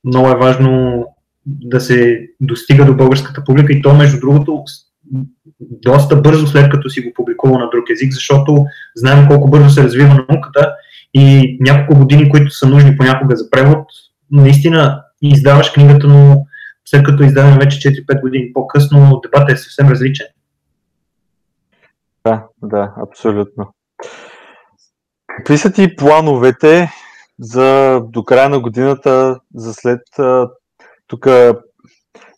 много 0.04 0.30
е 0.30 0.38
важно 0.38 1.06
да 1.46 1.80
се 1.80 2.28
достига 2.42 2.86
до 2.86 2.96
българската 2.96 3.44
публика 3.44 3.74
и 3.74 3.82
то, 3.82 3.94
между 3.94 4.20
другото, 4.20 4.64
доста 5.60 6.16
бързо 6.16 6.48
след 6.48 6.72
като 6.72 6.90
си 6.90 7.02
го 7.02 7.14
публикувал 7.16 7.60
на 7.60 7.70
друг 7.70 7.90
език, 7.90 8.14
защото 8.14 8.66
знаем 8.96 9.28
колко 9.28 9.50
бързо 9.50 9.70
се 9.70 9.84
развива 9.84 10.26
науката 10.30 10.74
и 11.14 11.58
няколко 11.60 12.00
години, 12.00 12.30
които 12.30 12.52
са 12.52 12.68
нужни 12.68 12.98
понякога 12.98 13.36
за 13.36 13.50
превод, 13.50 13.88
наистина 14.32 15.04
издаваш 15.22 15.72
книгата, 15.72 16.08
но 16.08 16.46
след 16.86 17.04
като 17.06 17.24
издаваме 17.24 17.58
вече 17.58 17.90
4-5 17.90 18.22
години 18.22 18.54
по-късно, 18.54 19.22
дебатът 19.24 19.52
е 19.52 19.58
съвсем 19.58 19.90
различен. 19.90 20.28
Да, 22.26 22.44
да, 22.64 22.94
абсолютно. 23.10 23.74
Какви 25.28 25.58
са 25.58 25.72
ти 25.72 25.96
плановете 25.96 26.92
за 27.40 28.00
до 28.10 28.24
края 28.24 28.50
на 28.50 28.60
годината, 28.60 29.40
за 29.56 29.74
след 29.74 30.02
тук 31.08 31.28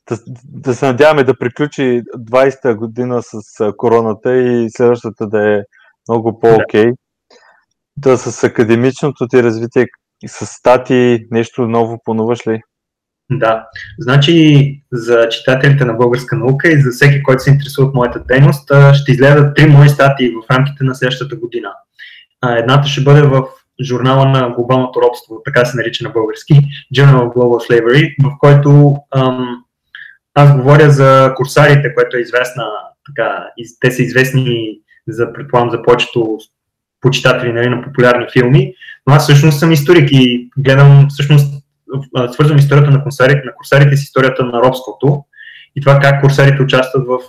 да, 0.10 0.18
да 0.44 0.74
се 0.74 0.86
надяваме 0.86 1.24
да 1.24 1.38
приключи 1.38 2.02
20-та 2.18 2.74
година 2.74 3.22
с 3.24 3.72
короната 3.78 4.38
и 4.38 4.68
следващата 4.70 5.28
да 5.28 5.54
е 5.56 5.62
много 6.10 6.40
по-окей. 6.40 6.86
Да. 7.98 8.12
да 8.12 8.18
с 8.18 8.44
академичното 8.44 9.28
ти 9.28 9.44
развитие, 9.44 9.86
с 10.28 10.46
стати, 10.46 11.28
нещо 11.32 11.68
ново 11.68 12.02
плануваш 12.06 12.48
ли? 12.48 12.62
Да, 13.32 13.68
значи 14.00 14.84
за 14.92 15.30
читателите 15.30 15.86
на 15.86 15.94
българска 15.94 16.36
наука 16.36 16.72
и 16.72 16.82
за 16.82 16.92
всеки, 16.92 17.24
който 17.24 17.44
се 17.44 17.50
интересува 17.50 17.88
от 17.88 17.96
моята 17.96 18.24
дейност, 18.28 18.72
ще 18.94 19.12
излязат 19.12 19.56
три 19.56 19.66
мои 19.66 19.90
статии 19.90 20.30
в 20.30 20.52
рамките 20.52 20.84
на 20.84 20.96
следващата 20.96 21.36
година. 21.36 21.70
Едната 22.46 22.88
ще 22.88 23.02
бъде 23.02 23.22
в 23.22 23.44
журнала 23.84 24.26
на 24.26 24.50
глобалното 24.50 25.02
робство, 25.02 25.42
така 25.46 25.66
се 25.66 25.78
нарича 25.78 26.04
на 26.04 26.10
български, 26.10 26.54
Journal 26.96 27.16
of 27.16 27.34
Global 27.34 27.70
Slavery, 27.70 28.16
в 28.24 28.38
който 28.40 28.96
ам, 29.16 29.64
аз 30.40 30.56
говоря 30.56 30.90
за 30.90 31.34
курсарите, 31.36 31.94
което 31.96 32.18
е 32.18 32.22
известна, 32.22 32.64
така, 33.06 33.48
те 33.80 33.92
са 33.92 34.04
известни 34.04 34.80
за, 35.08 35.34
предполагам, 35.34 35.72
за 35.72 35.84
повечето 35.84 36.38
почитатели 37.02 37.54
нали, 37.54 37.70
на 37.70 37.82
популярни 37.82 38.26
филми, 38.34 38.74
но 39.08 39.14
аз 39.14 39.24
всъщност 39.24 39.60
съм 39.60 39.72
историк 39.72 40.10
и 40.12 40.50
гледам, 40.58 41.08
всъщност, 41.10 41.64
свързвам 42.32 42.58
историята 42.58 42.92
на 42.92 43.04
курсарите, 43.04 43.42
на 43.46 43.54
курсарите 43.56 43.98
с 43.98 44.04
историята 44.04 44.46
на 44.46 44.62
робството 44.62 45.24
и 45.76 45.82
това 45.82 46.00
как 46.00 46.22
курсарите 46.22 46.64
участват 46.64 47.08
в 47.08 47.20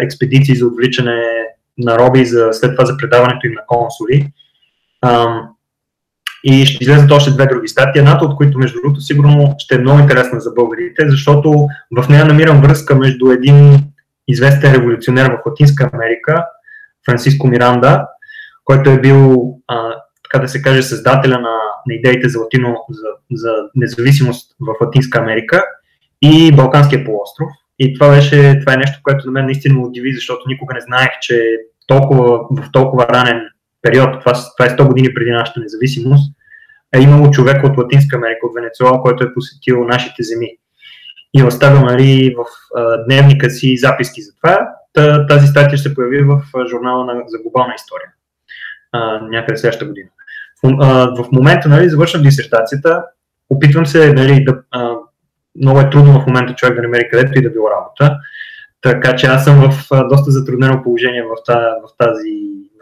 експедиции 0.00 0.56
за 0.56 0.66
отвличане 0.66 1.22
на 1.78 1.98
роби, 1.98 2.24
за, 2.24 2.48
след 2.52 2.76
това 2.76 2.84
за 2.84 2.96
предаването 2.96 3.46
им 3.46 3.52
на 3.52 3.62
консули. 3.66 4.32
Ам, 5.02 5.48
и 6.44 6.66
ще 6.66 6.84
излезат 6.84 7.10
още 7.10 7.30
две 7.30 7.46
други 7.46 7.68
статии, 7.68 7.98
едната 7.98 8.24
от 8.24 8.36
които, 8.36 8.58
между 8.58 8.78
другото, 8.82 9.00
сигурно 9.00 9.54
ще 9.58 9.74
е 9.74 9.78
много 9.78 9.98
интересна 9.98 10.40
за 10.40 10.50
българите, 10.50 11.08
защото 11.08 11.66
в 11.96 12.08
нея 12.08 12.24
намирам 12.24 12.60
връзка 12.60 12.94
между 12.94 13.30
един 13.30 13.78
известен 14.28 14.74
революционер 14.74 15.30
в 15.30 15.46
Латинска 15.46 15.90
Америка, 15.92 16.44
Франциско 17.06 17.46
Миранда, 17.46 18.06
който 18.64 18.90
е 18.90 19.00
бил, 19.00 19.54
а, 19.68 19.94
така 20.24 20.42
да 20.42 20.48
се 20.48 20.62
каже, 20.62 20.82
създателя 20.82 21.38
на, 21.38 21.56
на 21.86 21.94
идеите 21.94 22.28
за, 22.28 22.38
латино, 22.38 22.76
за, 22.90 23.08
за 23.32 23.52
независимост 23.74 24.50
в 24.60 24.74
Латинска 24.84 25.18
Америка 25.18 25.64
и 26.22 26.52
Балканския 26.52 27.04
полуостров. 27.04 27.48
И 27.78 27.94
това, 27.94 28.10
беше, 28.10 28.60
това 28.60 28.74
е 28.74 28.76
нещо, 28.76 29.00
което 29.02 29.26
на 29.26 29.32
мен 29.32 29.44
наистина 29.44 29.80
удиви, 29.80 30.14
защото 30.14 30.48
никога 30.48 30.74
не 30.74 30.80
знаех, 30.80 31.10
че 31.20 31.44
толкова, 31.86 32.38
в 32.50 32.72
толкова 32.72 33.06
ранен 33.08 33.40
период, 33.82 34.20
това, 34.20 34.32
това 34.32 34.66
е 34.66 34.76
100 34.76 34.86
години 34.86 35.14
преди 35.14 35.30
нашата 35.30 35.60
независимост, 35.60 36.32
е 36.94 37.00
имало 37.00 37.30
човек 37.30 37.64
от 37.64 37.76
Латинска 37.76 38.16
Америка, 38.16 38.46
от 38.46 38.54
Венецуела, 38.54 39.02
който 39.02 39.24
е 39.24 39.34
посетил 39.34 39.84
нашите 39.84 40.22
земи 40.22 40.48
и 41.36 41.42
оставил 41.42 41.80
нали, 41.80 42.34
в 42.38 42.44
а, 42.76 43.04
дневника 43.04 43.50
си 43.50 43.76
записки 43.76 44.22
за 44.22 44.32
това. 44.36 44.68
Тази 45.28 45.46
статия 45.46 45.78
ще 45.78 45.88
се 45.88 45.94
появи 45.94 46.22
в 46.22 46.42
журнала 46.70 47.04
на, 47.04 47.12
за 47.26 47.38
глобална 47.42 47.74
история 47.76 48.12
а, 48.92 49.20
някъде 49.20 49.58
следващата 49.58 49.86
година. 49.86 50.08
В, 50.62 50.76
а, 50.80 51.22
в 51.22 51.32
момента 51.32 51.68
нали, 51.68 51.88
завършвам 51.88 52.22
дисертацията, 52.22 53.04
опитвам 53.50 53.86
се 53.86 54.12
нали, 54.12 54.44
да. 54.44 54.62
А, 54.70 54.94
много 55.60 55.80
е 55.80 55.90
трудно 55.90 56.20
в 56.20 56.26
момента 56.26 56.54
човек 56.54 56.76
да 56.76 56.82
намери 56.82 57.08
където 57.10 57.38
и 57.38 57.42
да 57.42 57.50
било 57.50 57.70
работа, 57.70 58.18
така 58.82 59.16
че 59.16 59.26
аз 59.26 59.44
съм 59.44 59.70
в 59.70 59.86
а, 59.92 60.04
доста 60.08 60.30
затруднено 60.30 60.82
положение 60.82 61.22
в, 61.22 61.44
тази, 61.46 61.66
в, 61.84 61.96
тази, 61.98 62.30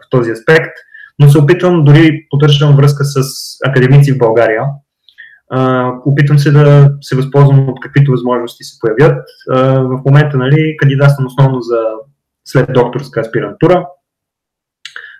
в 0.03 0.09
този 0.09 0.31
аспект 0.31 0.77
но 1.19 1.29
се 1.29 1.39
опитвам, 1.39 1.83
дори 1.83 2.27
поддържам 2.29 2.75
връзка 2.75 3.05
с 3.05 3.21
академици 3.65 4.13
в 4.13 4.17
България. 4.17 4.63
Опитвам 6.05 6.39
се 6.39 6.51
да 6.51 6.91
се 7.01 7.15
възползвам 7.15 7.69
от 7.69 7.79
каквито 7.81 8.11
възможности 8.11 8.63
се 8.63 8.79
появят. 8.79 9.23
В 9.79 10.01
момента 10.05 10.37
нали, 10.37 10.77
кандидатствам 10.77 11.27
основно 11.27 11.61
за 11.61 11.79
след 12.45 12.73
докторска 12.73 13.19
аспирантура, 13.19 13.87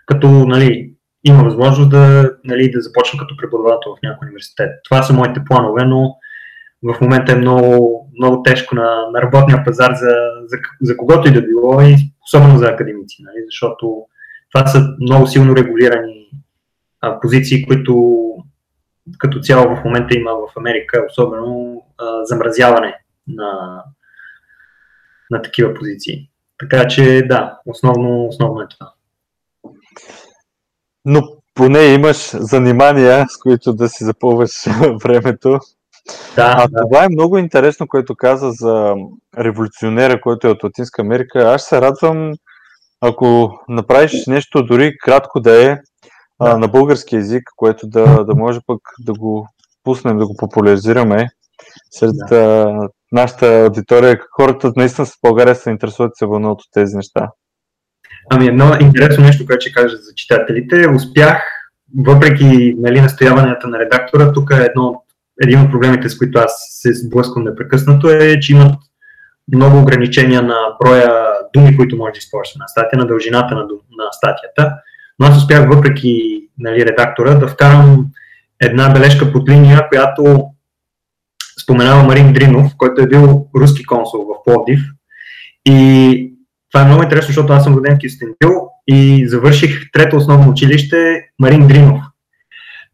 като 0.06 0.28
нали, 0.28 0.94
има 1.24 1.44
възможност 1.44 1.90
да, 1.90 2.32
нали, 2.44 2.72
да 2.72 2.82
започна 2.82 3.20
като 3.20 3.38
преподавател 3.38 3.96
в 3.96 4.04
някой 4.04 4.26
университет. 4.26 4.70
Това 4.84 5.04
са 5.04 5.14
моите 5.14 5.42
планове, 5.50 5.86
но 5.86 6.16
в 6.84 7.02
момента 7.02 7.32
е 7.32 7.36
много, 7.36 8.10
много 8.20 8.44
тежко 8.44 8.76
на, 8.76 9.08
на 9.14 9.22
работния 9.22 9.64
пазар 9.66 9.94
за, 9.94 10.16
за, 10.46 10.58
за 10.82 10.98
когото 10.98 11.30
и 11.30 11.34
да 11.34 11.42
било, 11.42 11.82
и 11.82 11.96
особено 12.28 12.58
за 12.58 12.66
академици, 12.66 13.24
нали, 13.24 13.44
защото 13.46 14.06
това 14.54 14.68
са 14.68 14.96
много 15.02 15.28
силно 15.28 15.56
регулирани 15.56 16.30
а, 17.02 17.20
позиции, 17.20 17.68
които 17.68 18.24
като 19.18 19.40
цяло 19.40 19.76
в 19.76 19.84
момента 19.86 20.18
има 20.18 20.32
в 20.32 20.58
Америка, 20.58 21.06
особено 21.10 21.84
а, 21.98 22.26
замразяване 22.26 22.96
на, 23.28 23.84
на 25.32 25.42
такива 25.42 25.74
позиции. 25.74 26.30
Така 26.58 26.88
че 26.88 27.24
да, 27.30 27.60
основно, 27.66 28.26
основно 28.26 28.62
е 28.62 28.68
това. 28.68 28.92
Но 31.06 31.22
поне 31.54 31.80
имаш 31.80 32.32
занимания, 32.34 33.26
с 33.30 33.38
които 33.38 33.74
да 33.74 33.90
си 33.90 34.04
запълваш 34.04 34.52
времето. 35.04 35.60
Да, 36.36 36.56
а 36.58 36.68
да. 36.68 36.82
това 36.82 37.04
е 37.04 37.10
много 37.10 37.38
интересно, 37.38 37.88
което 37.88 38.16
каза 38.16 38.52
за 38.52 38.96
революционера, 39.38 40.22
който 40.22 40.48
е 40.48 40.50
от 40.50 40.64
Латинска 40.64 41.02
Америка. 41.02 41.40
Аз 41.40 41.64
се 41.64 41.82
радвам 41.82 42.34
ако 43.02 43.60
направиш 43.70 44.26
нещо, 44.28 44.66
дори 44.66 44.98
кратко 44.98 45.40
да 45.40 45.72
е 45.72 45.78
а, 46.40 46.58
на 46.58 46.68
български 46.68 47.16
язик, 47.16 47.44
което 47.56 47.88
да, 47.88 48.24
да 48.24 48.36
може 48.36 48.60
пък 48.68 48.80
да 49.00 49.14
го 49.14 49.48
пуснем, 49.84 50.18
да 50.18 50.28
го 50.28 50.38
популяризираме 50.38 51.28
сред 51.92 52.16
да. 52.30 52.36
а, 52.36 52.88
нашата 53.12 53.62
аудитория, 53.62 54.20
хората 54.36 54.72
наистина 54.76 55.06
с 55.06 55.14
България 55.22 55.56
се 55.56 55.70
интересуват 55.70 56.18
се 56.18 56.26
вълнуват 56.26 56.62
от 56.62 56.68
тези 56.74 56.96
неща. 56.96 57.30
Ами 58.30 58.48
едно 58.48 58.78
интересно 58.82 59.24
нещо, 59.24 59.46
което 59.46 59.62
ще 59.62 59.72
кажа 59.72 59.98
за 59.98 60.16
читателите. 60.16 60.90
Успях 60.96 61.44
въпреки 62.06 62.76
нали, 62.78 63.02
настояванията 63.02 63.68
на 63.68 63.80
редактора, 63.80 64.34
тук 64.34 64.52
е 64.52 64.64
едно, 64.64 65.04
един 65.44 65.62
от 65.62 65.72
проблемите, 65.72 66.10
с 66.10 66.18
които 66.18 66.40
аз 66.40 66.52
се 66.70 66.94
сблъсквам 66.94 67.44
непрекъснато, 67.44 68.10
е, 68.10 68.40
че 68.40 68.54
имат 68.54 68.76
много 69.54 69.80
ограничения 69.80 70.42
на 70.42 70.56
броя 70.82 71.27
думи, 71.54 71.78
които 71.78 71.98
може 71.98 72.12
да 72.12 72.18
използваш 72.18 72.56
на 72.56 72.68
статия, 72.68 73.00
на 73.00 73.08
дължината 73.08 73.56
на, 73.56 73.62
на 73.62 74.12
статията. 74.12 74.74
Но 75.20 75.28
аз 75.28 75.38
успях, 75.38 75.70
въпреки 75.70 76.44
нали, 76.60 76.86
редактора, 76.86 77.34
да 77.34 77.48
вкарам 77.48 78.08
една 78.62 78.90
бележка 78.90 79.32
под 79.32 79.50
линия, 79.50 79.88
която 79.90 80.46
споменава 81.64 82.04
Марин 82.04 82.34
Дринов, 82.34 82.72
който 82.78 83.02
е 83.02 83.08
бил 83.08 83.48
руски 83.56 83.86
консул 83.86 84.26
в 84.26 84.44
Пловдив. 84.46 84.80
И 85.66 86.34
това 86.72 86.84
е 86.84 86.88
много 86.88 87.04
интересно, 87.04 87.28
защото 87.28 87.54
аз 87.54 87.64
съм 87.64 87.76
роден 87.76 87.96
в 87.96 88.00
Кюстендил 88.04 88.68
и 88.88 89.28
завърших 89.28 89.92
трето 89.92 90.16
основно 90.16 90.50
училище 90.50 91.22
Марин 91.40 91.68
Дринов. 91.68 92.02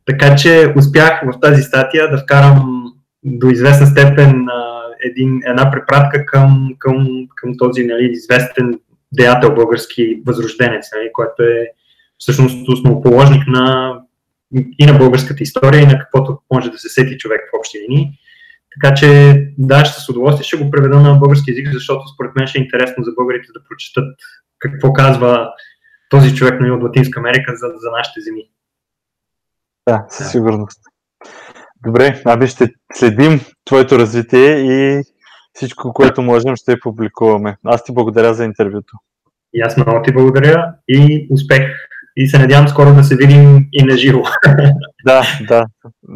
Така 0.05 0.35
че 0.35 0.73
успях 0.77 1.21
в 1.25 1.39
тази 1.39 1.61
статия 1.61 2.11
да 2.11 2.17
вкарам 2.17 2.83
до 3.23 3.49
известна 3.49 3.87
степен 3.87 4.45
един, 5.03 5.41
една 5.45 5.71
препратка 5.71 6.25
към, 6.25 6.75
към, 6.79 7.27
към 7.35 7.53
този 7.57 7.83
нали, 7.83 8.09
известен 8.11 8.79
деятел 9.11 9.55
български 9.55 10.21
възрожденец, 10.25 10.85
нали, 10.95 11.09
който 11.13 11.43
е 11.43 11.67
всъщност 12.17 12.69
основоположник 12.69 13.47
на, 13.47 13.97
и 14.79 14.85
на 14.85 14.93
българската 14.93 15.43
история, 15.43 15.81
и 15.81 15.87
на 15.87 15.99
каквото 15.99 16.39
може 16.53 16.71
да 16.71 16.77
се 16.77 16.89
сети 16.89 17.17
човек 17.17 17.41
в 17.41 17.57
общи 17.59 17.77
линии. 17.79 18.11
Така 18.73 18.95
че 18.95 19.07
да, 19.57 19.85
ще 19.85 20.01
с 20.01 20.09
удоволствие 20.09 20.43
ще 20.43 20.57
го 20.57 20.71
преведа 20.71 20.99
на 20.99 21.13
български 21.13 21.51
язик, 21.51 21.69
защото 21.73 22.07
според 22.13 22.35
мен 22.35 22.47
ще 22.47 22.59
е 22.59 22.61
интересно 22.61 23.03
за 23.03 23.11
българите 23.15 23.47
да 23.53 23.63
прочитат 23.69 24.15
какво 24.59 24.93
казва 24.93 25.49
този 26.09 26.35
човек 26.35 26.59
нали, 26.59 26.71
от 26.71 26.83
Латинска 26.83 27.19
Америка 27.19 27.55
за, 27.55 27.67
за 27.75 27.91
нашите 27.91 28.21
земи. 28.21 28.41
Да, 29.87 30.05
със 30.09 30.31
сигурност. 30.31 30.79
Добре, 31.85 32.21
ами 32.25 32.47
ще 32.47 32.69
следим 32.93 33.41
твоето 33.65 33.99
развитие 33.99 34.49
и 34.49 35.03
всичко, 35.53 35.93
което 35.93 36.21
можем, 36.21 36.55
ще 36.55 36.79
публикуваме. 36.79 37.57
Аз 37.65 37.83
ти 37.83 37.93
благодаря 37.93 38.33
за 38.33 38.45
интервюто. 38.45 38.97
И 39.53 39.61
аз 39.61 39.77
много 39.77 40.01
ти 40.01 40.13
благодаря 40.13 40.73
и 40.87 41.27
успех. 41.31 41.61
И 42.15 42.27
се 42.27 42.39
надявам 42.39 42.67
скоро 42.67 42.93
да 42.93 43.03
се 43.03 43.15
видим 43.15 43.67
и 43.73 43.83
на 43.83 43.97
живо. 43.97 44.23
да, 45.05 45.23
да, 45.47 45.65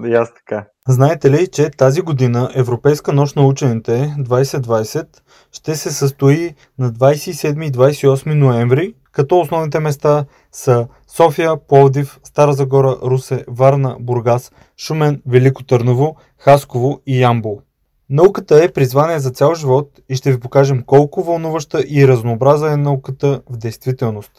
и 0.06 0.14
аз 0.14 0.34
така. 0.34 0.66
Знаете 0.88 1.32
ли, 1.32 1.48
че 1.48 1.70
тази 1.70 2.02
година 2.02 2.50
Европейска 2.56 3.14
нощ 3.14 3.36
на 3.36 3.48
учените 3.48 3.92
2020 4.20 5.06
ще 5.52 5.76
се 5.76 5.92
състои 5.92 6.54
на 6.80 6.92
27 6.92 7.66
и 7.66 7.72
28 7.72 8.34
ноември, 8.34 8.94
като 9.18 9.40
основните 9.40 9.80
места 9.80 10.26
са 10.52 10.88
София, 11.08 11.58
Пловдив, 11.68 12.20
Стара 12.24 12.54
Загора, 12.54 12.98
Русе, 13.04 13.46
Варна, 13.48 13.98
Бургас, 14.00 14.52
Шумен, 14.78 15.22
Велико 15.28 15.64
Търново, 15.64 16.16
Хасково 16.38 17.02
и 17.08 17.22
Ямбол. 17.22 17.62
Науката 18.10 18.64
е 18.64 18.72
призвание 18.72 19.20
за 19.20 19.30
цял 19.30 19.56
живот 19.56 20.00
и 20.10 20.16
ще 20.16 20.32
ви 20.32 20.40
покажем 20.40 20.84
колко 20.86 21.24
вълнуваща 21.24 21.84
и 21.90 22.08
разнообраза 22.08 22.72
е 22.72 22.78
науката 22.78 23.42
в 23.50 23.58
действителност. 23.58 24.32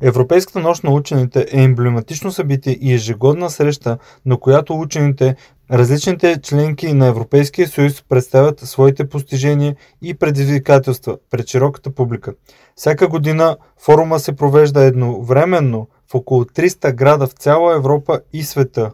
Европейската 0.00 0.60
нощ 0.60 0.84
на 0.84 0.90
учените 0.90 1.46
е 1.52 1.62
емблематично 1.62 2.32
събитие 2.32 2.78
и 2.80 2.94
ежегодна 2.94 3.50
среща, 3.50 3.98
на 4.26 4.36
която 4.36 4.80
учените, 4.80 5.36
различните 5.70 6.40
членки 6.42 6.92
на 6.92 7.06
Европейския 7.06 7.68
съюз 7.68 8.04
представят 8.08 8.60
своите 8.60 9.08
постижения 9.08 9.76
и 10.02 10.14
предизвикателства 10.14 11.18
пред 11.30 11.48
широката 11.48 11.90
публика. 11.94 12.34
Всяка 12.76 13.08
година 13.08 13.56
форума 13.78 14.18
се 14.18 14.36
провежда 14.36 14.82
едновременно 14.82 15.88
в 16.12 16.14
около 16.14 16.44
300 16.44 16.92
града 16.94 17.26
в 17.26 17.32
цяла 17.32 17.74
Европа 17.74 18.20
и 18.32 18.42
света. 18.42 18.92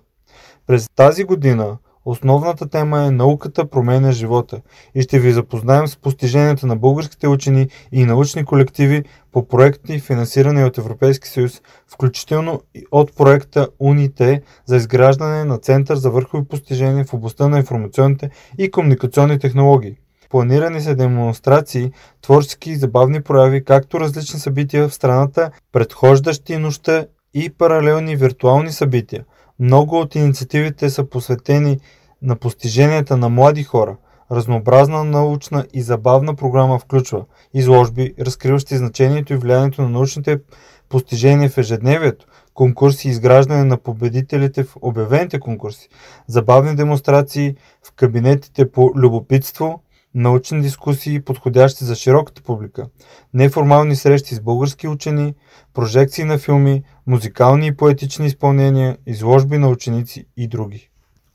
През 0.66 0.88
тази 0.96 1.24
година 1.24 1.78
Основната 2.09 2.68
тема 2.68 3.05
е 3.05 3.11
Науката 3.11 3.71
променя 3.71 4.12
живота 4.12 4.61
и 4.94 5.03
ще 5.03 5.18
ви 5.18 5.33
запознаем 5.33 5.88
с 5.88 5.97
постиженията 5.97 6.66
на 6.66 6.77
българските 6.77 7.29
учени 7.29 7.68
и 7.92 8.05
научни 8.05 8.44
колективи 8.44 9.05
по 9.33 9.49
проекти, 9.49 10.01
финансирани 10.01 10.64
от 10.64 10.79
Европейски 10.79 11.29
съюз, 11.29 11.62
включително 11.87 12.61
и 12.75 12.85
от 12.90 13.16
проекта 13.16 13.68
УНИТЕ 13.79 14.42
за 14.66 14.77
изграждане 14.77 15.44
на 15.44 15.59
Център 15.59 15.97
за 15.97 16.11
върхови 16.11 16.44
постижения 16.44 17.05
в 17.05 17.14
областта 17.14 17.49
на 17.49 17.59
информационните 17.59 18.31
и 18.59 18.71
комуникационни 18.71 19.38
технологии. 19.38 19.97
Планирани 20.31 20.81
са 20.81 20.94
демонстрации, 20.94 21.92
творчески 22.23 22.71
и 22.71 22.77
забавни 22.77 23.23
прояви, 23.23 23.64
както 23.64 24.01
различни 24.01 24.40
събития 24.40 24.88
в 24.88 24.94
страната, 24.94 25.51
предхождащи 25.73 26.57
нощта 26.57 27.07
и 27.35 27.51
паралелни 27.51 28.16
виртуални 28.16 28.73
събития. 28.73 29.25
Много 29.61 30.01
от 30.01 30.14
инициативите 30.14 30.90
са 30.90 31.05
посветени 31.05 31.79
на 32.22 32.37
постиженията 32.37 33.16
на 33.16 33.28
млади 33.28 33.62
хора. 33.62 33.96
Разнообразна 34.33 35.04
научна 35.04 35.66
и 35.72 35.83
забавна 35.83 36.35
програма 36.35 36.78
включва 36.78 37.24
изложби, 37.54 38.14
разкриващи 38.20 38.76
значението 38.76 39.33
и 39.33 39.37
влиянието 39.37 39.83
на 39.83 39.88
научните 39.88 40.40
постижения 40.88 41.50
в 41.50 41.59
ежедневието, 41.59 42.26
конкурси 42.54 43.09
и 43.09 43.11
изграждане 43.11 43.64
на 43.64 43.76
победителите 43.76 44.64
в 44.64 44.76
обявените 44.83 45.40
конкурси, 45.40 45.88
забавни 46.26 46.76
демонстрации 46.76 47.57
в 47.83 47.92
кабинетите 47.92 48.70
по 48.70 48.92
любопитство, 48.96 49.83
научни 50.14 50.62
дискусии, 50.62 51.20
подходящи 51.20 51.85
за 51.85 51.94
широката 51.94 52.42
публика, 52.42 52.87
неформални 53.35 53.96
срещи 53.96 54.35
с 54.35 54.40
български 54.40 54.88
учени, 54.88 55.35
прожекции 55.74 56.24
на 56.24 56.38
филми, 56.38 56.83
музикални 57.07 57.66
и 57.66 57.76
поетични 57.76 58.26
изпълнения, 58.26 58.96
изложби 59.07 59.59
на 59.59 59.68
ученици 59.68 60.26
и 60.37 60.48
други. 60.48 60.90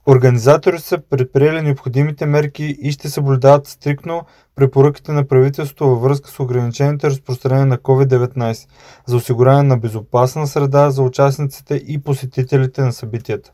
Организаторите 0.07 0.83
са 0.83 0.97
предприели 1.09 1.61
необходимите 1.61 2.25
мерки 2.25 2.77
и 2.81 2.91
ще 2.91 3.09
съблюдават 3.09 3.67
стрикно 3.67 4.25
препоръките 4.55 5.11
на 5.11 5.27
правителството 5.27 5.89
във 5.89 6.01
връзка 6.01 6.29
с 6.29 6.39
ограничените 6.39 7.07
разпространение 7.07 7.65
на 7.65 7.77
COVID-19 7.77 8.67
за 9.05 9.15
осигуряване 9.15 9.63
на 9.63 9.77
безопасна 9.77 10.47
среда 10.47 10.89
за 10.89 11.01
участниците 11.01 11.75
и 11.87 11.99
посетителите 12.03 12.81
на 12.81 12.93
събитията. 12.93 13.51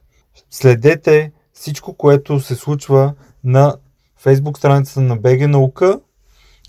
Следете 0.49 1.31
всичко, 1.53 1.93
което 1.93 2.39
се 2.39 2.55
случва 2.55 3.13
на 3.43 3.75
фейсбук 4.17 4.57
страницата 4.57 5.01
на 5.01 5.17
BG 5.17 5.45
наука 5.45 5.99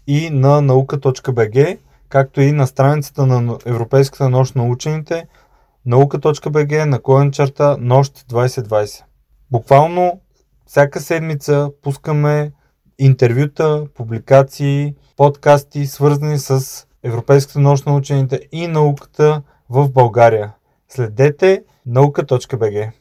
и 0.07 0.31
на 0.31 0.61
наука.bg, 0.61 1.79
както 2.09 2.40
и 2.40 2.53
на 2.53 2.66
страницата 2.66 3.27
на 3.27 3.59
Европейската 3.66 4.29
нощ 4.29 4.55
на 4.55 4.64
учените 4.64 5.27
наука.bg 5.87 6.85
наклонен 6.85 7.33
черта 7.33 7.77
нощ 7.81 8.27
2020. 8.29 9.03
Буквално 9.51 10.21
всяка 10.67 11.01
седмица 11.01 11.71
пускаме 11.83 12.53
интервюта, 12.99 13.87
публикации, 13.95 14.95
подкасти, 15.17 15.87
свързани 15.87 16.39
с 16.39 16.87
Европейската 17.03 17.59
нощ 17.59 17.87
на 17.87 17.97
учените 17.97 18.41
и 18.53 18.67
науката 18.67 19.43
в 19.71 19.89
България. 19.89 20.53
Следете 20.89 21.65
наука.бг. 21.87 23.00